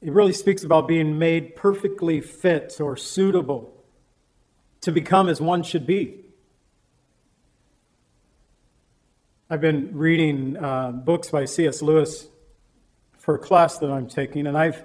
It 0.00 0.12
really 0.12 0.32
speaks 0.32 0.62
about 0.62 0.86
being 0.86 1.18
made 1.18 1.56
perfectly 1.56 2.20
fit 2.20 2.80
or 2.80 2.96
suitable 2.96 3.74
to 4.82 4.92
become 4.92 5.28
as 5.28 5.40
one 5.40 5.64
should 5.64 5.86
be. 5.86 6.20
I've 9.50 9.60
been 9.60 9.96
reading 9.96 10.56
uh, 10.56 10.92
books 10.92 11.30
by 11.30 11.46
C.S. 11.46 11.82
Lewis 11.82 12.28
for 13.16 13.34
a 13.34 13.38
class 13.38 13.78
that 13.78 13.90
I'm 13.90 14.06
taking, 14.06 14.46
and 14.46 14.56
I've 14.56 14.84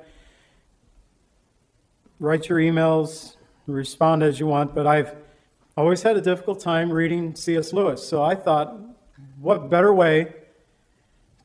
write 2.19 2.47
your 2.47 2.57
emails, 2.57 3.35
respond 3.67 4.23
as 4.23 4.39
you 4.39 4.47
want, 4.47 4.73
but 4.73 4.87
I've 4.87 5.13
always 5.75 6.01
had 6.01 6.15
a 6.15 6.21
difficult 6.21 6.59
time 6.61 6.91
reading 6.91 7.35
C.S. 7.35 7.73
Lewis. 7.73 8.07
So 8.07 8.23
I 8.23 8.35
thought, 8.35 8.77
what 9.39 9.69
better 9.69 9.93
way 9.93 10.33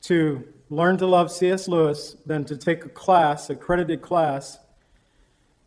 to 0.02 0.46
learn 0.70 0.98
to 0.98 1.06
love 1.06 1.30
C.S. 1.30 1.68
Lewis 1.68 2.16
than 2.26 2.44
to 2.44 2.56
take 2.56 2.84
a 2.84 2.88
class, 2.88 3.48
a 3.50 3.56
credited 3.56 4.02
class, 4.02 4.58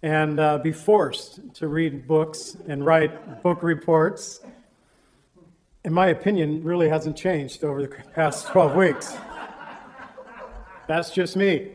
and 0.03 0.39
uh, 0.39 0.57
be 0.57 0.71
forced 0.71 1.39
to 1.55 1.67
read 1.67 2.07
books 2.07 2.55
and 2.67 2.85
write 2.85 3.41
book 3.43 3.63
reports. 3.63 4.41
In 5.83 5.93
my 5.93 6.07
opinion, 6.07 6.63
really 6.63 6.89
hasn't 6.89 7.17
changed 7.17 7.63
over 7.63 7.81
the 7.81 7.87
past 8.13 8.47
12 8.47 8.75
weeks. 8.75 9.15
That's 10.87 11.11
just 11.11 11.35
me. 11.35 11.71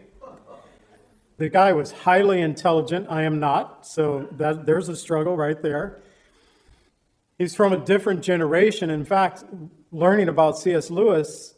The 1.38 1.48
guy 1.48 1.72
was 1.72 1.92
highly 1.92 2.40
intelligent. 2.40 3.08
I 3.10 3.22
am 3.22 3.40
not, 3.40 3.86
so 3.86 4.28
that, 4.32 4.66
there's 4.66 4.88
a 4.88 4.96
struggle 4.96 5.36
right 5.36 5.60
there. 5.60 6.00
He's 7.38 7.54
from 7.54 7.72
a 7.72 7.76
different 7.76 8.22
generation. 8.22 8.88
In 8.88 9.04
fact, 9.04 9.44
learning 9.92 10.28
about 10.28 10.58
C.S. 10.58 10.90
Lewis, 10.90 11.55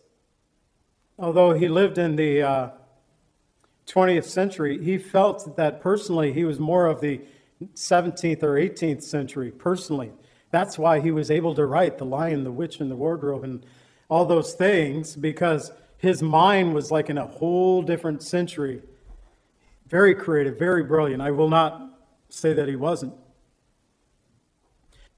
although 1.19 1.53
he 1.53 1.69
lived 1.69 1.99
in 1.99 2.17
the 2.17 2.43
uh, 2.43 2.71
20th 3.87 4.25
century, 4.25 4.83
he 4.83 4.99
felt 4.99 5.57
that 5.57 5.81
personally 5.81 6.33
he 6.33 6.45
was 6.45 6.59
more 6.59 6.87
of 6.87 7.01
the 7.01 7.21
17th 7.75 8.43
or 8.43 8.55
18th 8.55 9.03
century, 9.03 9.51
personally. 9.51 10.13
That's 10.51 10.79
why 10.79 11.01
he 11.01 11.11
was 11.11 11.31
able 11.31 11.55
to 11.55 11.67
write 11.67 11.99
The 11.99 12.05
Lion, 12.05 12.45
the 12.45 12.53
Witch, 12.53 12.81
and 12.81 12.91
the 12.91 12.97
Wardrobe 12.97 13.45
and 13.45 13.65
all 14.09 14.25
those 14.25 14.55
things, 14.55 15.17
because 15.17 15.73
his 15.99 16.23
mind 16.23 16.75
was 16.75 16.91
like 16.91 17.11
in 17.11 17.19
a 17.19 17.27
whole 17.27 17.83
different 17.83 18.23
century. 18.23 18.83
Very 19.89 20.15
creative, 20.15 20.59
very 20.59 20.85
brilliant. 20.85 21.21
I 21.21 21.31
will 21.31 21.49
not 21.49 21.99
say 22.29 22.53
that 22.53 22.69
he 22.69 22.77
wasn't. 22.77 23.15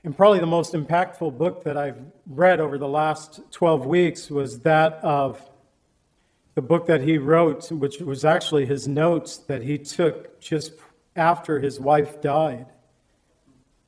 And 0.03 0.17
probably 0.17 0.39
the 0.39 0.47
most 0.47 0.73
impactful 0.73 1.37
book 1.37 1.65
that 1.65 1.77
I've 1.77 2.03
read 2.27 2.59
over 2.59 2.79
the 2.79 2.89
last 2.89 3.41
12 3.51 3.85
weeks 3.85 4.31
was 4.31 4.61
that 4.61 4.95
of 5.03 5.50
the 6.55 6.63
book 6.63 6.87
that 6.87 7.03
he 7.03 7.19
wrote, 7.19 7.71
which 7.71 8.01
was 8.01 8.25
actually 8.25 8.67
his 8.67 8.89
notes 8.89 9.37
that 9.37 9.63
he 9.63 9.79
took 9.79 10.41
just 10.41 10.73
after 11.17 11.61
his 11.61 11.79
wife 11.79 12.21
died. 12.21 12.67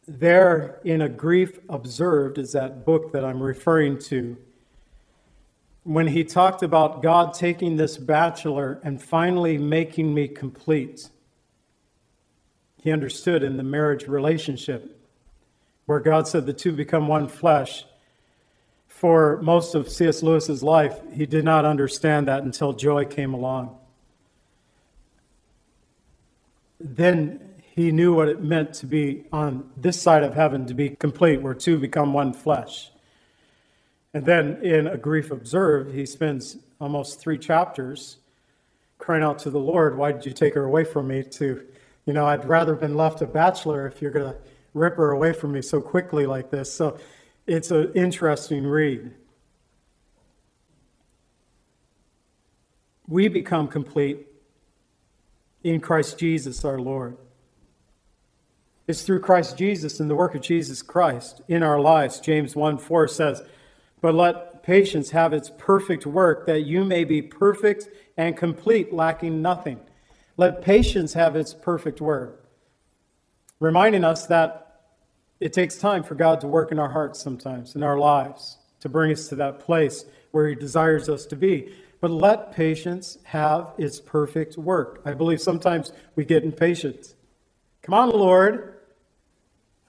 There, 0.07 0.81
in 0.85 1.01
A 1.01 1.09
Grief 1.09 1.59
Observed, 1.69 2.39
is 2.39 2.53
that 2.53 2.85
book 2.85 3.13
that 3.13 3.25
I'm 3.25 3.43
referring 3.43 3.99
to. 4.01 4.37
When 5.85 6.09
he 6.09 6.25
talked 6.25 6.63
about 6.63 7.03
God 7.03 7.35
taking 7.35 7.77
this 7.77 7.97
bachelor 7.99 8.81
and 8.85 9.03
finally 9.03 9.59
making 9.59 10.13
me 10.13 10.29
complete, 10.29 11.09
he 12.83 12.91
understood 12.91 13.43
in 13.43 13.57
the 13.57 13.63
marriage 13.63 14.09
relationship 14.09 14.99
where 15.87 16.01
God 16.01 16.27
said 16.27 16.47
the 16.47 16.53
two 16.53 16.73
become 16.73 17.09
one 17.09 17.29
flesh. 17.29 17.85
For 19.03 19.43
most 19.43 19.75
of 19.75 19.89
C.S. 19.89 20.23
Lewis's 20.23 20.63
life, 20.63 21.01
he 21.13 21.27
did 21.27 21.45
not 21.45 21.65
understand 21.65 22.29
that 22.29 22.45
until 22.45 22.73
Joy 22.73 23.05
came 23.05 23.35
along. 23.35 23.77
Then 26.79 27.41
he 27.75 27.91
knew 27.91 28.15
what 28.15 28.29
it 28.29 28.45
meant 28.45 28.75
to 28.75 28.87
be 28.87 29.25
on 29.33 29.69
this 29.77 30.01
side 30.01 30.23
of 30.23 30.35
heaven, 30.35 30.67
to 30.67 30.75
be 30.75 30.91
complete, 30.91 31.43
where 31.43 31.53
two 31.53 31.81
become 31.81 32.13
one 32.13 32.33
flesh. 32.33 32.93
And 34.15 34.25
then 34.25 34.61
in 34.63 34.87
A 34.87 34.97
Grief 34.97 35.33
Observed, 35.33 35.93
he 35.93 36.07
spends 36.07 36.59
almost 36.81 37.19
three 37.19 37.39
chapters 37.39 38.19
crying 38.99 39.25
out 39.25 39.41
to 39.41 39.51
the 39.51 39.59
Lord, 39.59 39.99
Why 39.99 40.13
did 40.13 40.25
you 40.25 40.33
take 40.33 40.55
her 40.55 40.63
away 40.63 40.85
from 40.85 41.09
me? 41.09 41.25
To, 41.25 41.61
you 42.07 42.13
know, 42.13 42.25
I'd 42.25 42.45
rather 42.45 42.77
been 42.77 42.97
left 42.97 43.21
a 43.21 43.27
bachelor 43.27 43.85
if 43.89 44.01
you're 44.01 44.13
going 44.13 44.33
to 44.33 44.39
rip 44.75 44.95
her 44.95 45.11
away 45.11 45.33
from 45.33 45.51
me 45.51 45.61
so 45.61 45.81
quickly 45.81 46.25
like 46.25 46.51
this. 46.51 46.73
So 46.73 47.01
it's 47.47 47.71
an 47.71 47.93
interesting 47.95 48.67
read. 48.67 49.13
We 53.09 53.29
become 53.29 53.69
complete 53.69 54.27
in 55.63 55.81
Christ 55.81 56.19
Jesus 56.19 56.65
our 56.65 56.79
Lord. 56.79 57.17
It's 58.87 59.03
through 59.03 59.21
Christ 59.21 59.57
Jesus 59.57 60.01
and 60.01 60.11
the 60.11 60.15
work 60.15 60.35
of 60.35 60.41
Jesus 60.41 60.83
Christ 60.83 61.41
in 61.49 61.63
our 61.63 61.81
lives. 61.81 62.21
James 62.21 62.57
1 62.57 62.79
4 62.79 63.09
says, 63.09 63.43
But 64.01 64.15
let 64.15 64.63
patience 64.63 65.11
have 65.11 65.33
its 65.33 65.51
perfect 65.57 66.07
work, 66.07 66.47
that 66.47 66.63
you 66.63 66.85
may 66.85 67.05
be 67.05 67.23
perfect 67.23 67.89
and 68.17 68.37
complete, 68.37 68.93
lacking 68.93 69.43
nothing. 69.43 69.81
Let 70.37 70.63
patience 70.63 71.13
have 71.15 71.37
its 71.37 71.55
perfect 71.55 72.01
work. 72.01 72.49
Reminding 73.61 74.05
us 74.05 74.27
that 74.27 74.72
it 75.43 75.53
takes 75.53 75.77
time 75.77 76.05
for 76.05 76.15
God 76.15 76.41
to 76.43 76.47
work 76.47 76.71
in 76.71 76.79
our 76.79 76.89
hearts 76.89 77.21
sometimes, 77.21 77.75
in 77.75 77.83
our 77.83 77.99
lives, 77.99 78.59
to 78.81 78.89
bring 78.89 79.11
us 79.11 79.29
to 79.29 79.35
that 79.37 79.59
place 79.59 80.05
where 80.31 80.49
He 80.49 80.55
desires 80.55 81.09
us 81.09 81.27
to 81.27 81.37
be. 81.37 81.75
But 82.01 82.11
let 82.11 82.53
patience 82.53 83.19
have 83.25 83.73
its 83.77 84.01
perfect 84.01 84.57
work. 84.57 85.03
I 85.05 85.15
believe 85.15 85.41
sometimes 85.41 85.93
we 86.15 86.25
get 86.25 86.45
impatient. 86.45 87.15
Come 87.83 87.95
on, 87.95 88.11
Lord. 88.11 88.75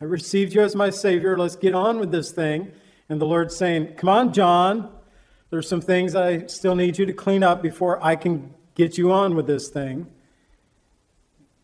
I 0.01 0.05
received 0.05 0.53
you 0.53 0.61
as 0.61 0.75
my 0.75 0.89
Savior. 0.89 1.37
Let's 1.37 1.55
get 1.55 1.75
on 1.75 1.99
with 1.99 2.11
this 2.11 2.31
thing. 2.31 2.71
And 3.07 3.21
the 3.21 3.25
Lord's 3.25 3.55
saying, 3.55 3.93
Come 3.95 4.09
on, 4.09 4.33
John. 4.33 4.91
There's 5.49 5.69
some 5.69 5.81
things 5.81 6.15
I 6.15 6.47
still 6.47 6.75
need 6.75 6.97
you 6.97 7.05
to 7.05 7.13
clean 7.13 7.43
up 7.43 7.61
before 7.61 8.03
I 8.03 8.15
can 8.15 8.53
get 8.73 8.97
you 8.97 9.11
on 9.11 9.35
with 9.35 9.45
this 9.45 9.69
thing. 9.69 10.07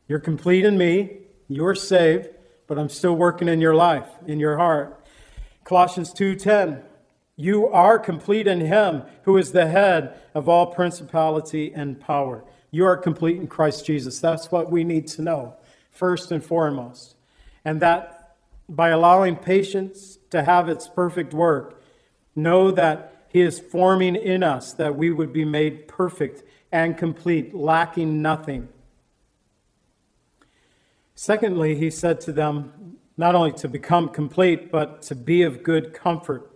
You're 0.08 0.20
complete 0.20 0.64
in 0.64 0.78
me. 0.78 1.18
You're 1.48 1.74
saved 1.74 2.30
but 2.70 2.78
I'm 2.78 2.88
still 2.88 3.16
working 3.16 3.50
in 3.50 3.60
your 3.60 3.74
life, 3.74 4.08
in 4.28 4.40
your 4.40 4.58
heart. 4.58 5.04
Colossians 5.66 6.14
2:10 6.14 6.84
You 7.36 7.68
are 7.68 7.98
complete 7.98 8.48
in 8.48 8.62
him 8.62 9.04
who 9.24 9.38
is 9.38 9.52
the 9.52 9.68
head 9.68 10.14
of 10.36 10.48
all 10.48 10.68
principality 10.68 11.74
and 11.74 12.00
power. 12.00 12.44
You 12.70 12.86
are 12.86 12.96
complete 12.96 13.38
in 13.38 13.48
Christ 13.48 13.86
Jesus. 13.86 14.20
That's 14.20 14.52
what 14.52 14.72
we 14.72 14.84
need 14.84 15.08
to 15.08 15.24
know 15.24 15.56
first 15.90 16.32
and 16.32 16.44
foremost. 16.44 17.16
And 17.66 17.82
that 17.82 18.36
by 18.70 18.90
allowing 18.90 19.36
patience 19.36 20.20
to 20.30 20.44
have 20.44 20.70
its 20.70 20.88
perfect 20.88 21.34
work, 21.34 21.82
know 22.36 22.70
that 22.70 23.26
he 23.30 23.42
is 23.42 23.60
forming 23.60 24.16
in 24.16 24.44
us 24.44 24.74
that 24.74 24.96
we 24.96 25.10
would 25.10 25.34
be 25.34 25.46
made 25.46 25.88
perfect 25.88 26.44
and 26.72 26.96
complete, 26.96 27.56
lacking 27.56 28.22
nothing. 28.22 28.70
Secondly, 31.22 31.76
he 31.76 31.90
said 31.90 32.22
to 32.22 32.32
them, 32.32 32.96
not 33.18 33.36
only 33.36 33.52
to 33.52 33.68
become 33.68 34.08
complete, 34.08 34.72
but 34.72 35.02
to 35.02 35.14
be 35.14 35.42
of 35.42 35.64
good 35.64 35.94
comfort. 35.94 36.50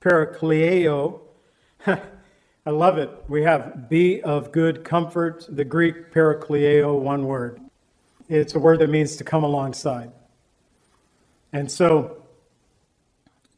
Parakleo. 0.00 1.20
I 1.86 2.00
love 2.66 2.98
it. 2.98 3.10
We 3.28 3.44
have 3.44 3.88
be 3.88 4.20
of 4.22 4.50
good 4.50 4.82
comfort. 4.82 5.46
The 5.48 5.62
Greek 5.64 6.10
parakleo, 6.10 6.98
one 6.98 7.26
word. 7.26 7.60
It's 8.28 8.56
a 8.56 8.58
word 8.58 8.80
that 8.80 8.90
means 8.90 9.14
to 9.18 9.22
come 9.22 9.44
alongside. 9.44 10.10
And 11.52 11.70
so, 11.70 12.24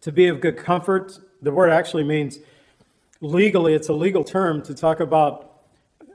to 0.03 0.13
be 0.13 0.27
of 0.27 0.43
good 0.43 0.59
comfort, 0.59 1.19
the 1.41 1.53
word 1.53 1.71
actually 1.71 2.05
means 2.05 2.39
legally, 3.23 3.73
it's 3.73 3.89
a 3.89 3.95
legal 3.95 4.25
term 4.25 4.61
to 4.65 4.75
talk 4.75 5.01
about, 5.01 5.63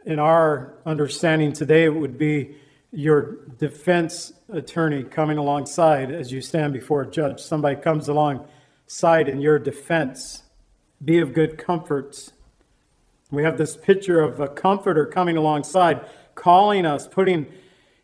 in 0.05 0.19
our 0.19 0.75
understanding 0.85 1.51
today, 1.51 1.85
it 1.85 1.95
would 1.95 2.19
be 2.19 2.57
your 2.95 3.45
defense 3.57 4.33
attorney 4.51 5.03
coming 5.03 5.37
alongside 5.37 6.11
as 6.11 6.31
you 6.31 6.41
stand 6.41 6.71
before 6.73 7.01
a 7.01 7.09
judge. 7.09 7.41
Somebody 7.41 7.75
comes 7.75 8.07
alongside 8.07 9.27
in 9.27 9.41
your 9.41 9.59
defense. 9.59 10.43
Be 11.03 11.19
of 11.19 11.33
good 11.33 11.57
comfort. 11.57 12.31
We 13.31 13.43
have 13.43 13.57
this 13.57 13.75
picture 13.75 14.21
of 14.21 14.39
a 14.39 14.47
comforter 14.47 15.05
coming 15.05 15.35
alongside, 15.35 16.05
calling 16.35 16.85
us, 16.85 17.07
putting 17.07 17.47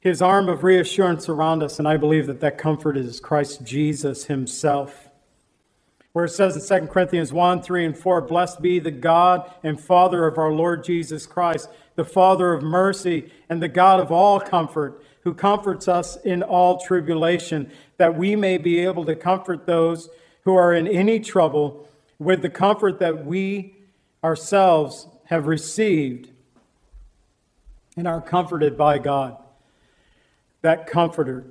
his 0.02 0.22
arm 0.22 0.50
of 0.50 0.64
reassurance 0.64 1.30
around 1.30 1.62
us, 1.62 1.78
and 1.78 1.88
I 1.88 1.96
believe 1.96 2.28
that 2.28 2.42
that 2.42 2.58
comfort 2.58 2.98
is 2.98 3.20
Christ 3.20 3.64
Jesus 3.64 4.26
himself 4.26 5.11
where 6.14 6.26
it 6.26 6.30
says 6.30 6.56
in 6.72 6.82
2 6.82 6.88
Corinthians 6.88 7.32
1 7.32 7.62
3 7.62 7.86
and 7.86 7.98
4 7.98 8.22
Blessed 8.22 8.62
be 8.62 8.80
the 8.80 8.92
God 8.92 9.50
and 9.64 9.80
Father 9.80 10.28
of 10.28 10.38
our 10.38 10.52
Lord 10.52 10.84
Jesus 10.84 11.26
Christ, 11.26 11.70
the 11.96 12.06
Father 12.06 12.54
of 12.54 12.64
mercy 12.64 13.32
and 13.50 13.62
the 13.62 13.68
God 13.68 14.00
of 14.00 14.12
all 14.12 14.40
comfort, 14.40 15.04
who 15.24 15.34
comforts 15.34 15.88
us 15.88 16.18
in 16.18 16.44
all 16.44 16.80
tribulation, 16.80 17.72
that 17.98 18.18
we 18.18 18.36
may 18.36 18.58
be 18.58 18.80
able 18.80 19.06
to 19.06 19.16
comfort 19.16 19.66
those 19.66 20.10
who 20.44 20.56
are 20.56 20.74
in 20.74 20.88
any 20.88 21.20
trouble 21.20 21.88
with 22.20 22.42
the 22.42 22.50
comfort 22.50 23.00
that 23.00 23.26
we 23.26 23.76
ourselves 24.24 25.08
have 25.26 25.48
received 25.48 26.30
and 27.96 28.08
are 28.08 28.22
comforted 28.22 28.78
by 28.78 28.98
God. 28.98 29.38
That 30.62 30.88
comforter. 30.88 31.46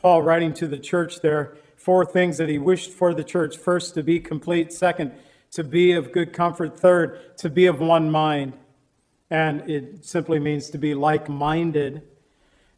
Paul 0.00 0.22
writing 0.22 0.54
to 0.54 0.66
the 0.66 0.78
church 0.78 1.20
there 1.20 1.56
four 1.78 2.04
things 2.04 2.36
that 2.36 2.48
he 2.48 2.58
wished 2.58 2.90
for 2.90 3.14
the 3.14 3.24
church 3.24 3.56
first, 3.56 3.94
to 3.94 4.02
be 4.02 4.20
complete, 4.20 4.72
second, 4.72 5.12
to 5.52 5.64
be 5.64 5.92
of 5.92 6.12
good 6.12 6.32
comfort, 6.32 6.78
third, 6.78 7.36
to 7.38 7.48
be 7.48 7.64
of 7.66 7.80
one 7.80 8.10
mind. 8.10 8.52
And 9.30 9.68
it 9.70 10.04
simply 10.04 10.38
means 10.38 10.68
to 10.70 10.78
be 10.78 10.94
like 10.94 11.28
minded. 11.28 12.02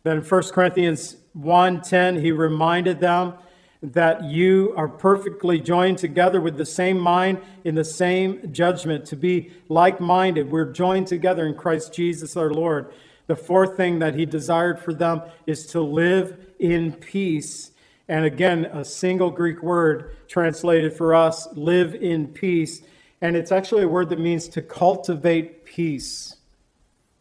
Then 0.03 0.19
in 0.19 0.23
1 0.23 0.53
Corinthians 0.53 1.17
1:10, 1.35 2.21
he 2.21 2.31
reminded 2.31 3.01
them 3.01 3.35
that 3.83 4.25
you 4.25 4.75
are 4.77 4.89
perfectly 4.89 5.59
joined 5.59 5.97
together 5.97 6.41
with 6.41 6.59
the 6.59 6.67
same 6.67 6.99
mind 6.99 7.39
in 7.65 7.75
the 7.75 7.85
same 7.85 8.53
judgment, 8.53 9.07
to 9.07 9.17
be 9.17 9.51
like 9.69 10.01
minded. 10.01 10.51
We're 10.51 10.71
joined 10.71 11.07
together 11.07 11.47
in 11.47 11.55
Christ 11.55 11.95
Jesus 11.95 12.37
our 12.37 12.51
Lord. 12.51 12.93
The 13.27 13.37
fourth 13.37 13.77
thing 13.77 14.01
that 14.01 14.15
he 14.15 14.27
desired 14.27 14.81
for 14.81 14.93
them 14.93 15.23
is 15.47 15.67
to 15.69 15.81
live 15.81 16.37
in 16.59 16.93
peace. 16.93 17.70
And 18.11 18.25
again, 18.25 18.65
a 18.65 18.85
single 18.85 19.31
Greek 19.31 19.63
word 19.63 20.17
translated 20.27 20.93
for 20.93 21.15
us, 21.15 21.47
live 21.53 21.95
in 21.95 22.27
peace. 22.27 22.83
And 23.21 23.37
it's 23.37 23.53
actually 23.53 23.85
a 23.85 23.89
word 23.89 24.09
that 24.09 24.19
means 24.19 24.49
to 24.49 24.63
cultivate 24.63 25.65
peace 25.65 26.35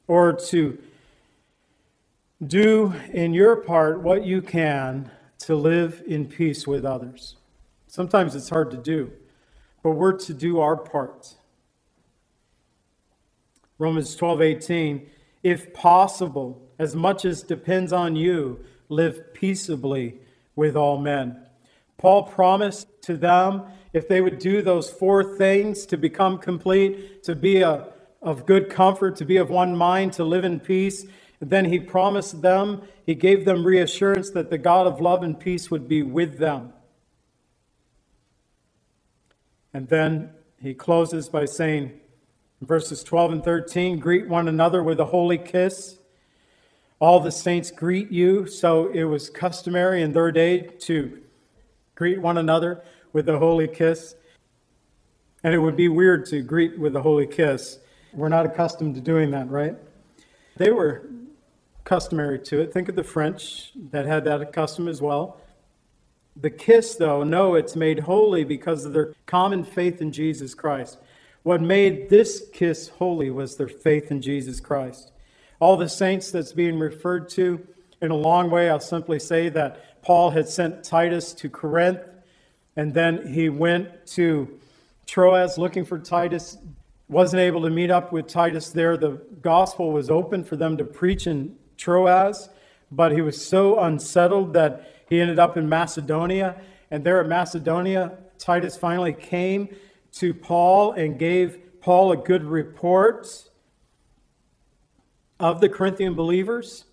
or 0.07 0.33
to 0.33 0.79
do 2.43 2.95
in 3.13 3.35
your 3.35 3.57
part 3.57 4.01
what 4.01 4.25
you 4.25 4.41
can 4.41 5.11
to 5.41 5.53
live 5.53 6.01
in 6.07 6.25
peace 6.25 6.65
with 6.65 6.83
others. 6.85 7.35
Sometimes 7.85 8.33
it's 8.33 8.49
hard 8.49 8.71
to 8.71 8.77
do, 8.77 9.11
but 9.83 9.91
we're 9.91 10.13
to 10.13 10.33
do 10.33 10.59
our 10.59 10.75
part. 10.75 11.35
Romans 13.77 14.15
12, 14.15 14.41
18, 14.41 15.07
if 15.43 15.71
possible, 15.71 16.67
as 16.79 16.95
much 16.95 17.25
as 17.25 17.43
depends 17.43 17.93
on 17.93 18.15
you, 18.15 18.65
live 18.89 19.35
peaceably 19.35 20.21
with 20.59 20.75
all 20.75 20.97
men. 20.97 21.47
Paul 21.97 22.23
promised 22.23 22.87
to 23.03 23.17
them 23.17 23.63
if 23.93 24.07
they 24.07 24.21
would 24.21 24.39
do 24.39 24.61
those 24.61 24.89
four 24.89 25.37
things 25.37 25.85
to 25.87 25.97
become 25.97 26.37
complete, 26.37 27.23
to 27.23 27.35
be 27.35 27.61
a, 27.61 27.87
of 28.21 28.45
good 28.45 28.69
comfort, 28.69 29.15
to 29.15 29.25
be 29.25 29.37
of 29.37 29.49
one 29.49 29.75
mind, 29.75 30.13
to 30.13 30.23
live 30.23 30.43
in 30.43 30.59
peace, 30.59 31.05
then 31.39 31.65
he 31.65 31.79
promised 31.79 32.41
them, 32.41 32.81
he 33.05 33.15
gave 33.15 33.45
them 33.45 33.65
reassurance 33.65 34.31
that 34.31 34.49
the 34.49 34.57
God 34.57 34.85
of 34.85 34.99
love 34.99 35.23
and 35.23 35.39
peace 35.39 35.71
would 35.71 35.87
be 35.87 36.03
with 36.03 36.37
them. 36.37 36.73
And 39.73 39.87
then 39.87 40.31
he 40.61 40.73
closes 40.73 41.29
by 41.29 41.45
saying, 41.45 41.93
verses 42.61 43.01
12 43.03 43.31
and 43.31 43.43
13, 43.43 43.99
greet 43.99 44.27
one 44.27 44.49
another 44.49 44.83
with 44.83 44.99
a 44.99 45.05
holy 45.05 45.37
kiss. 45.37 45.98
All 46.99 47.19
the 47.19 47.31
saints 47.31 47.71
greet 47.71 48.11
you. 48.11 48.45
So 48.45 48.87
it 48.87 49.03
was 49.05 49.29
customary 49.29 50.01
in 50.01 50.11
their 50.13 50.31
day 50.31 50.59
to 50.59 51.19
greet 51.95 52.21
one 52.21 52.37
another 52.37 52.83
with 53.13 53.27
a 53.29 53.39
holy 53.39 53.67
kiss. 53.67 54.15
And 55.43 55.53
it 55.53 55.59
would 55.59 55.77
be 55.77 55.87
weird 55.87 56.25
to 56.27 56.41
greet 56.41 56.77
with 56.77 56.95
a 56.95 57.01
holy 57.01 57.27
kiss. 57.27 57.79
We're 58.13 58.29
not 58.29 58.45
accustomed 58.45 58.95
to 58.95 59.01
doing 59.01 59.31
that, 59.31 59.49
right? 59.49 59.75
They 60.57 60.71
were 60.71 61.09
customary 61.85 62.39
to 62.39 62.59
it. 62.59 62.73
Think 62.73 62.89
of 62.89 62.95
the 62.95 63.03
French 63.03 63.71
that 63.91 64.05
had 64.05 64.25
that 64.25 64.51
custom 64.51 64.87
as 64.87 65.01
well. 65.01 65.39
The 66.35 66.49
kiss, 66.49 66.95
though, 66.95 67.23
no, 67.23 67.55
it's 67.55 67.75
made 67.75 67.99
holy 67.99 68.43
because 68.43 68.85
of 68.85 68.93
their 68.93 69.13
common 69.25 69.63
faith 69.63 70.01
in 70.01 70.11
Jesus 70.11 70.53
Christ. 70.53 70.97
What 71.43 71.61
made 71.61 72.09
this 72.09 72.47
kiss 72.53 72.89
holy 72.89 73.29
was 73.29 73.55
their 73.55 73.67
faith 73.67 74.11
in 74.11 74.21
Jesus 74.21 74.59
Christ. 74.59 75.11
All 75.59 75.75
the 75.75 75.89
saints 75.89 76.31
that's 76.31 76.53
being 76.53 76.79
referred 76.79 77.29
to, 77.31 77.65
in 78.01 78.11
a 78.11 78.15
long 78.15 78.49
way, 78.49 78.69
I'll 78.69 78.79
simply 78.79 79.19
say 79.19 79.49
that 79.49 80.01
Paul 80.01 80.29
had 80.29 80.47
sent 80.47 80.85
Titus 80.85 81.33
to 81.33 81.49
Corinth, 81.49 81.99
and 82.77 82.93
then 82.93 83.33
he 83.33 83.49
went 83.49 84.05
to 84.07 84.57
Troas 85.05 85.57
looking 85.57 85.83
for 85.83 85.99
Titus, 85.99 86.57
wasn't 87.09 87.41
able 87.41 87.63
to 87.63 87.69
meet 87.69 87.91
up 87.91 88.13
with 88.13 88.27
Titus 88.27 88.69
there. 88.69 88.95
The 88.95 89.19
gospel 89.41 89.91
was 89.91 90.09
open 90.09 90.45
for 90.45 90.55
them 90.55 90.77
to 90.77 90.85
preach 90.85 91.27
in 91.27 91.57
Troas, 91.77 92.47
but 92.89 93.11
he 93.11 93.19
was 93.19 93.43
so 93.45 93.79
unsettled 93.79 94.53
that 94.53 95.03
he 95.09 95.19
ended 95.19 95.39
up 95.39 95.57
in 95.57 95.67
Macedonia. 95.67 96.55
And 96.89 97.03
there 97.03 97.19
at 97.19 97.27
Macedonia, 97.27 98.17
Titus 98.37 98.77
finally 98.77 99.13
came 99.13 99.75
to 100.13 100.33
Paul 100.33 100.93
and 100.93 101.19
gave 101.19 101.81
Paul 101.81 102.13
a 102.13 102.17
good 102.17 102.43
report 102.45 103.48
of 105.39 105.61
the 105.61 105.69
Corinthian 105.69 106.13
believers 106.13 106.85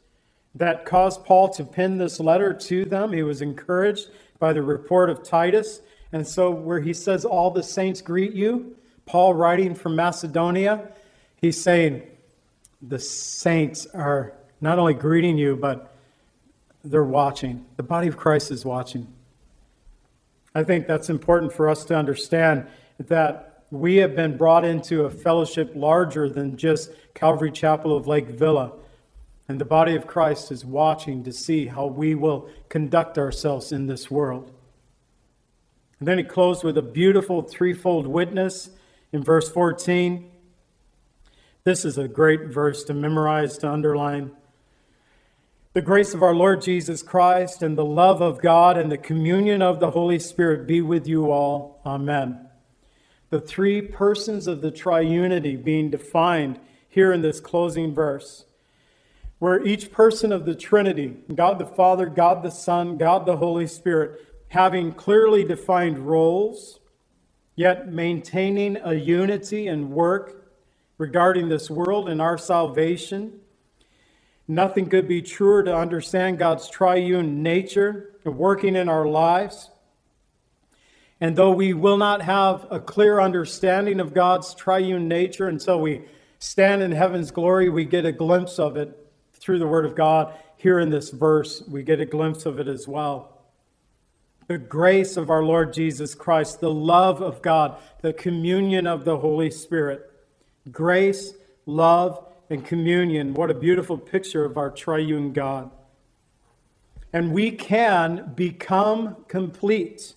that 0.54 0.84
caused 0.84 1.24
Paul 1.24 1.48
to 1.50 1.64
pen 1.64 1.98
this 1.98 2.18
letter 2.20 2.52
to 2.54 2.84
them. 2.84 3.12
He 3.12 3.22
was 3.22 3.42
encouraged 3.42 4.08
by 4.38 4.52
the 4.52 4.62
report 4.62 5.10
of 5.10 5.22
Titus. 5.22 5.80
And 6.12 6.26
so, 6.26 6.50
where 6.50 6.80
he 6.80 6.92
says, 6.92 7.24
All 7.24 7.50
the 7.50 7.62
saints 7.62 8.00
greet 8.00 8.32
you, 8.32 8.76
Paul 9.04 9.34
writing 9.34 9.74
from 9.74 9.96
Macedonia, 9.96 10.92
he's 11.36 11.60
saying, 11.60 12.02
The 12.80 12.98
saints 12.98 13.86
are 13.86 14.32
not 14.60 14.78
only 14.78 14.94
greeting 14.94 15.36
you, 15.36 15.56
but 15.56 15.94
they're 16.84 17.04
watching. 17.04 17.66
The 17.76 17.82
body 17.82 18.08
of 18.08 18.16
Christ 18.16 18.50
is 18.50 18.64
watching. 18.64 19.08
I 20.54 20.64
think 20.64 20.86
that's 20.86 21.10
important 21.10 21.52
for 21.52 21.68
us 21.68 21.84
to 21.86 21.96
understand 21.96 22.66
that 22.98 23.55
we 23.70 23.96
have 23.96 24.14
been 24.14 24.36
brought 24.36 24.64
into 24.64 25.04
a 25.04 25.10
fellowship 25.10 25.72
larger 25.74 26.28
than 26.28 26.56
just 26.56 26.90
Calvary 27.14 27.50
Chapel 27.50 27.96
of 27.96 28.06
Lake 28.06 28.28
Villa. 28.28 28.72
And 29.48 29.60
the 29.60 29.64
body 29.64 29.94
of 29.94 30.06
Christ 30.06 30.50
is 30.50 30.64
watching 30.64 31.24
to 31.24 31.32
see 31.32 31.66
how 31.66 31.86
we 31.86 32.14
will 32.14 32.48
conduct 32.68 33.16
ourselves 33.18 33.72
in 33.72 33.86
this 33.86 34.10
world. 34.10 34.52
And 35.98 36.08
then 36.08 36.18
he 36.18 36.24
closed 36.24 36.62
with 36.62 36.76
a 36.76 36.82
beautiful 36.82 37.42
threefold 37.42 38.06
witness 38.06 38.70
in 39.12 39.22
verse 39.22 39.48
14. 39.48 40.30
This 41.64 41.84
is 41.84 41.96
a 41.96 42.08
great 42.08 42.46
verse 42.46 42.84
to 42.84 42.94
memorize, 42.94 43.58
to 43.58 43.70
underline. 43.70 44.32
The 45.72 45.82
grace 45.82 46.14
of 46.14 46.22
our 46.22 46.34
Lord 46.34 46.62
Jesus 46.62 47.02
Christ 47.02 47.62
and 47.62 47.76
the 47.76 47.84
love 47.84 48.20
of 48.20 48.40
God 48.40 48.78
and 48.78 48.90
the 48.90 48.98
communion 48.98 49.62
of 49.62 49.80
the 49.80 49.90
Holy 49.90 50.18
Spirit 50.18 50.66
be 50.66 50.80
with 50.80 51.06
you 51.06 51.30
all. 51.30 51.80
Amen. 51.84 52.45
The 53.30 53.40
three 53.40 53.82
persons 53.82 54.46
of 54.46 54.60
the 54.60 54.70
triunity 54.70 55.62
being 55.62 55.90
defined 55.90 56.60
here 56.88 57.12
in 57.12 57.22
this 57.22 57.40
closing 57.40 57.94
verse, 57.94 58.44
where 59.38 59.64
each 59.64 59.92
person 59.92 60.32
of 60.32 60.46
the 60.46 60.54
Trinity, 60.54 61.16
God 61.34 61.58
the 61.58 61.66
Father, 61.66 62.06
God 62.06 62.42
the 62.42 62.50
Son, 62.50 62.96
God 62.96 63.26
the 63.26 63.36
Holy 63.36 63.66
Spirit, 63.66 64.20
having 64.48 64.92
clearly 64.92 65.44
defined 65.44 65.98
roles, 65.98 66.80
yet 67.54 67.92
maintaining 67.92 68.76
a 68.82 68.94
unity 68.94 69.66
and 69.66 69.90
work 69.90 70.52
regarding 70.98 71.48
this 71.48 71.68
world 71.68 72.08
and 72.08 72.22
our 72.22 72.38
salvation 72.38 73.40
Nothing 74.48 74.88
could 74.88 75.08
be 75.08 75.22
truer 75.22 75.64
to 75.64 75.76
understand 75.76 76.38
God's 76.38 76.68
triune 76.68 77.42
nature 77.42 78.20
working 78.24 78.76
in 78.76 78.88
our 78.88 79.06
lives. 79.06 79.70
And 81.20 81.34
though 81.36 81.52
we 81.52 81.72
will 81.72 81.96
not 81.96 82.22
have 82.22 82.66
a 82.70 82.78
clear 82.78 83.20
understanding 83.20 84.00
of 84.00 84.12
God's 84.12 84.54
triune 84.54 85.08
nature 85.08 85.48
until 85.48 85.80
we 85.80 86.02
stand 86.38 86.82
in 86.82 86.92
heaven's 86.92 87.30
glory, 87.30 87.68
we 87.68 87.84
get 87.84 88.04
a 88.04 88.12
glimpse 88.12 88.58
of 88.58 88.76
it 88.76 88.96
through 89.32 89.58
the 89.58 89.66
Word 89.66 89.86
of 89.86 89.94
God. 89.94 90.34
Here 90.56 90.78
in 90.78 90.90
this 90.90 91.10
verse, 91.10 91.62
we 91.66 91.82
get 91.82 92.00
a 92.00 92.06
glimpse 92.06 92.44
of 92.44 92.58
it 92.60 92.68
as 92.68 92.86
well. 92.86 93.32
The 94.46 94.58
grace 94.58 95.16
of 95.16 95.30
our 95.30 95.42
Lord 95.42 95.72
Jesus 95.72 96.14
Christ, 96.14 96.60
the 96.60 96.70
love 96.70 97.20
of 97.20 97.42
God, 97.42 97.78
the 98.02 98.12
communion 98.12 98.86
of 98.86 99.04
the 99.04 99.18
Holy 99.18 99.50
Spirit. 99.50 100.10
Grace, 100.70 101.32
love, 101.64 102.24
and 102.50 102.64
communion. 102.64 103.34
What 103.34 103.50
a 103.50 103.54
beautiful 103.54 103.98
picture 103.98 104.44
of 104.44 104.56
our 104.56 104.70
triune 104.70 105.32
God. 105.32 105.70
And 107.12 107.32
we 107.32 107.50
can 107.50 108.32
become 108.34 109.16
complete. 109.28 110.14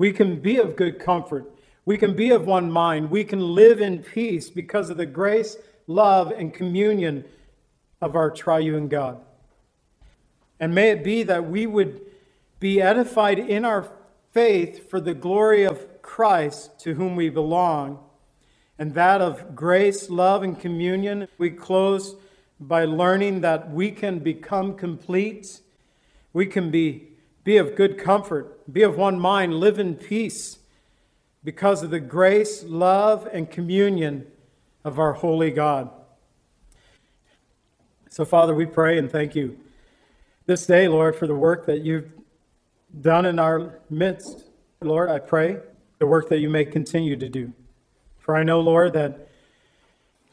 We 0.00 0.14
can 0.14 0.40
be 0.40 0.56
of 0.56 0.76
good 0.76 0.98
comfort. 0.98 1.44
We 1.84 1.98
can 1.98 2.16
be 2.16 2.30
of 2.30 2.46
one 2.46 2.70
mind. 2.70 3.10
We 3.10 3.22
can 3.22 3.54
live 3.54 3.82
in 3.82 3.98
peace 3.98 4.48
because 4.48 4.88
of 4.88 4.96
the 4.96 5.04
grace, 5.04 5.58
love, 5.86 6.30
and 6.30 6.54
communion 6.54 7.26
of 8.00 8.16
our 8.16 8.30
triune 8.30 8.88
God. 8.88 9.20
And 10.58 10.74
may 10.74 10.88
it 10.88 11.04
be 11.04 11.22
that 11.24 11.50
we 11.50 11.66
would 11.66 12.00
be 12.60 12.80
edified 12.80 13.38
in 13.38 13.66
our 13.66 13.90
faith 14.32 14.88
for 14.88 15.02
the 15.02 15.12
glory 15.12 15.64
of 15.64 16.00
Christ 16.00 16.80
to 16.80 16.94
whom 16.94 17.14
we 17.14 17.28
belong 17.28 17.98
and 18.78 18.94
that 18.94 19.20
of 19.20 19.54
grace, 19.54 20.08
love, 20.08 20.42
and 20.42 20.58
communion. 20.58 21.28
We 21.36 21.50
close 21.50 22.16
by 22.58 22.86
learning 22.86 23.42
that 23.42 23.70
we 23.70 23.90
can 23.90 24.20
become 24.20 24.76
complete. 24.76 25.60
We 26.32 26.46
can 26.46 26.70
be, 26.70 27.09
be 27.44 27.56
of 27.56 27.74
good 27.74 27.98
comfort, 27.98 28.72
be 28.72 28.82
of 28.82 28.96
one 28.96 29.18
mind, 29.18 29.54
live 29.54 29.78
in 29.78 29.94
peace 29.94 30.58
because 31.42 31.82
of 31.82 31.90
the 31.90 32.00
grace, 32.00 32.64
love, 32.64 33.28
and 33.32 33.50
communion 33.50 34.26
of 34.84 34.98
our 34.98 35.14
holy 35.14 35.50
God. 35.50 35.90
So, 38.08 38.24
Father, 38.24 38.54
we 38.54 38.66
pray 38.66 38.98
and 38.98 39.10
thank 39.10 39.34
you 39.34 39.58
this 40.46 40.66
day, 40.66 40.88
Lord, 40.88 41.16
for 41.16 41.26
the 41.26 41.34
work 41.34 41.66
that 41.66 41.82
you've 41.82 42.10
done 43.00 43.24
in 43.24 43.38
our 43.38 43.78
midst. 43.88 44.44
Lord, 44.80 45.08
I 45.08 45.18
pray 45.18 45.58
the 45.98 46.06
work 46.06 46.28
that 46.30 46.40
you 46.40 46.50
may 46.50 46.64
continue 46.64 47.16
to 47.16 47.28
do. 47.28 47.52
For 48.18 48.36
I 48.36 48.42
know, 48.42 48.60
Lord, 48.60 48.94
that 48.94 49.28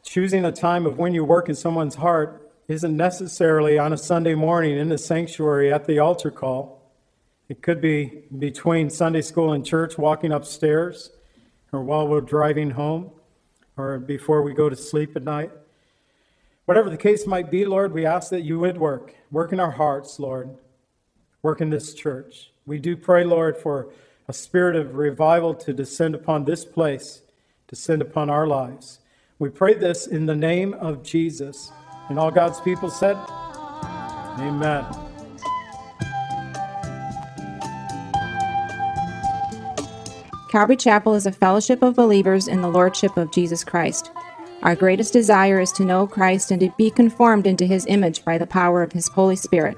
choosing 0.04 0.44
a 0.44 0.52
time 0.52 0.86
of 0.86 0.98
when 0.98 1.14
you 1.14 1.24
work 1.24 1.50
in 1.50 1.56
someone's 1.56 1.96
heart 1.96 2.52
isn't 2.68 2.98
necessarily 2.98 3.78
on 3.78 3.94
a 3.94 3.98
Sunday 3.98 4.34
morning 4.34 4.78
in 4.78 4.90
the 4.90 4.98
sanctuary 4.98 5.72
at 5.72 5.86
the 5.86 6.00
altar 6.00 6.32
call. 6.32 6.77
It 7.50 7.62
could 7.62 7.80
be 7.80 8.24
between 8.38 8.90
Sunday 8.90 9.22
school 9.22 9.54
and 9.54 9.66
church, 9.66 9.98
walking 9.98 10.32
upstairs, 10.32 11.12
or 11.72 11.82
while 11.82 12.08
we're 12.08 12.22
driving 12.22 12.72
home, 12.72 13.12
or 13.78 14.00
before 14.00 14.42
we 14.42 14.54
go 14.54 14.70
to 14.70 14.76
sleep 14.76 15.16
at 15.16 15.24
night. 15.24 15.52
Whatever 16.66 16.90
the 16.90 16.98
case 16.98 17.26
might 17.26 17.50
be, 17.50 17.64
Lord, 17.64 17.94
we 17.94 18.06
ask 18.06 18.30
that 18.32 18.42
you 18.42 18.60
would 18.60 18.78
work. 18.78 19.16
Work 19.32 19.54
in 19.54 19.60
our 19.60 19.72
hearts, 19.72 20.20
Lord. 20.20 20.58
Work 21.42 21.62
in 21.62 21.70
this 21.70 21.94
church. 21.94 22.52
We 22.66 22.80
do 22.80 22.98
pray, 22.98 23.24
Lord, 23.24 23.56
for 23.58 23.94
a 24.28 24.34
spirit 24.34 24.76
of 24.76 24.96
revival 24.96 25.56
to 25.56 25.72
descend 25.72 26.16
upon 26.16 26.44
this 26.44 26.66
place, 26.66 27.22
descend 27.70 28.02
upon 28.02 28.30
our 28.30 28.46
lives. 28.46 29.00
We 29.40 29.50
pray 29.50 29.76
this 29.76 30.08
in 30.08 30.26
the 30.26 30.36
name 30.36 30.74
of 30.74 31.04
Jesus. 31.04 31.72
And 32.10 32.20
all 32.20 32.32
God's 32.32 32.60
people 32.60 32.90
said, 32.90 33.16
Amen. 34.40 35.07
Calvary 40.58 40.76
Chapel 40.76 41.14
is 41.14 41.28
a 41.28 41.32
fellowship 41.32 41.84
of 41.84 41.96
believers 41.96 42.48
in 42.48 42.62
the 42.62 42.68
Lordship 42.68 43.16
of 43.16 43.30
Jesus 43.30 43.64
Christ. 43.64 44.10
Our 44.64 44.76
greatest 44.76 45.14
desire 45.14 45.60
is 45.60 45.72
to 45.74 45.86
know 45.86 46.08
Christ 46.08 46.50
and 46.50 46.60
to 46.62 46.74
be 46.80 46.90
conformed 46.90 47.46
into 47.46 47.68
his 47.68 47.86
image 47.86 48.26
by 48.26 48.40
the 48.40 48.48
power 48.48 48.82
of 48.82 48.92
his 48.92 49.08
Holy 49.08 49.36
Spirit. 49.36 49.78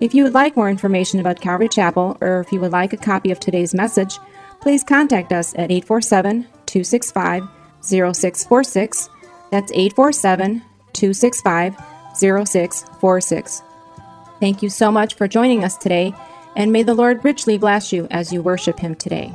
If 0.00 0.14
you 0.14 0.24
would 0.24 0.32
like 0.32 0.56
more 0.56 0.70
information 0.70 1.20
about 1.20 1.42
Calvary 1.42 1.68
Chapel, 1.68 2.16
or 2.22 2.40
if 2.40 2.50
you 2.50 2.60
would 2.60 2.72
like 2.72 2.94
a 2.94 2.96
copy 2.96 3.30
of 3.30 3.38
today's 3.38 3.74
message, 3.74 4.18
please 4.62 4.82
contact 4.82 5.34
us 5.34 5.52
at 5.52 5.70
847 5.70 6.46
265 6.64 7.42
0646. 7.82 9.10
That's 9.50 9.70
847 9.70 10.62
265 10.94 11.76
0646. 12.14 13.62
Thank 14.40 14.62
you 14.62 14.70
so 14.70 14.90
much 14.90 15.12
for 15.12 15.28
joining 15.28 15.62
us 15.62 15.76
today, 15.76 16.14
and 16.56 16.72
may 16.72 16.84
the 16.84 16.94
Lord 16.94 17.22
richly 17.22 17.58
bless 17.58 17.92
you 17.92 18.08
as 18.10 18.32
you 18.32 18.40
worship 18.40 18.80
him 18.80 18.94
today. 18.94 19.30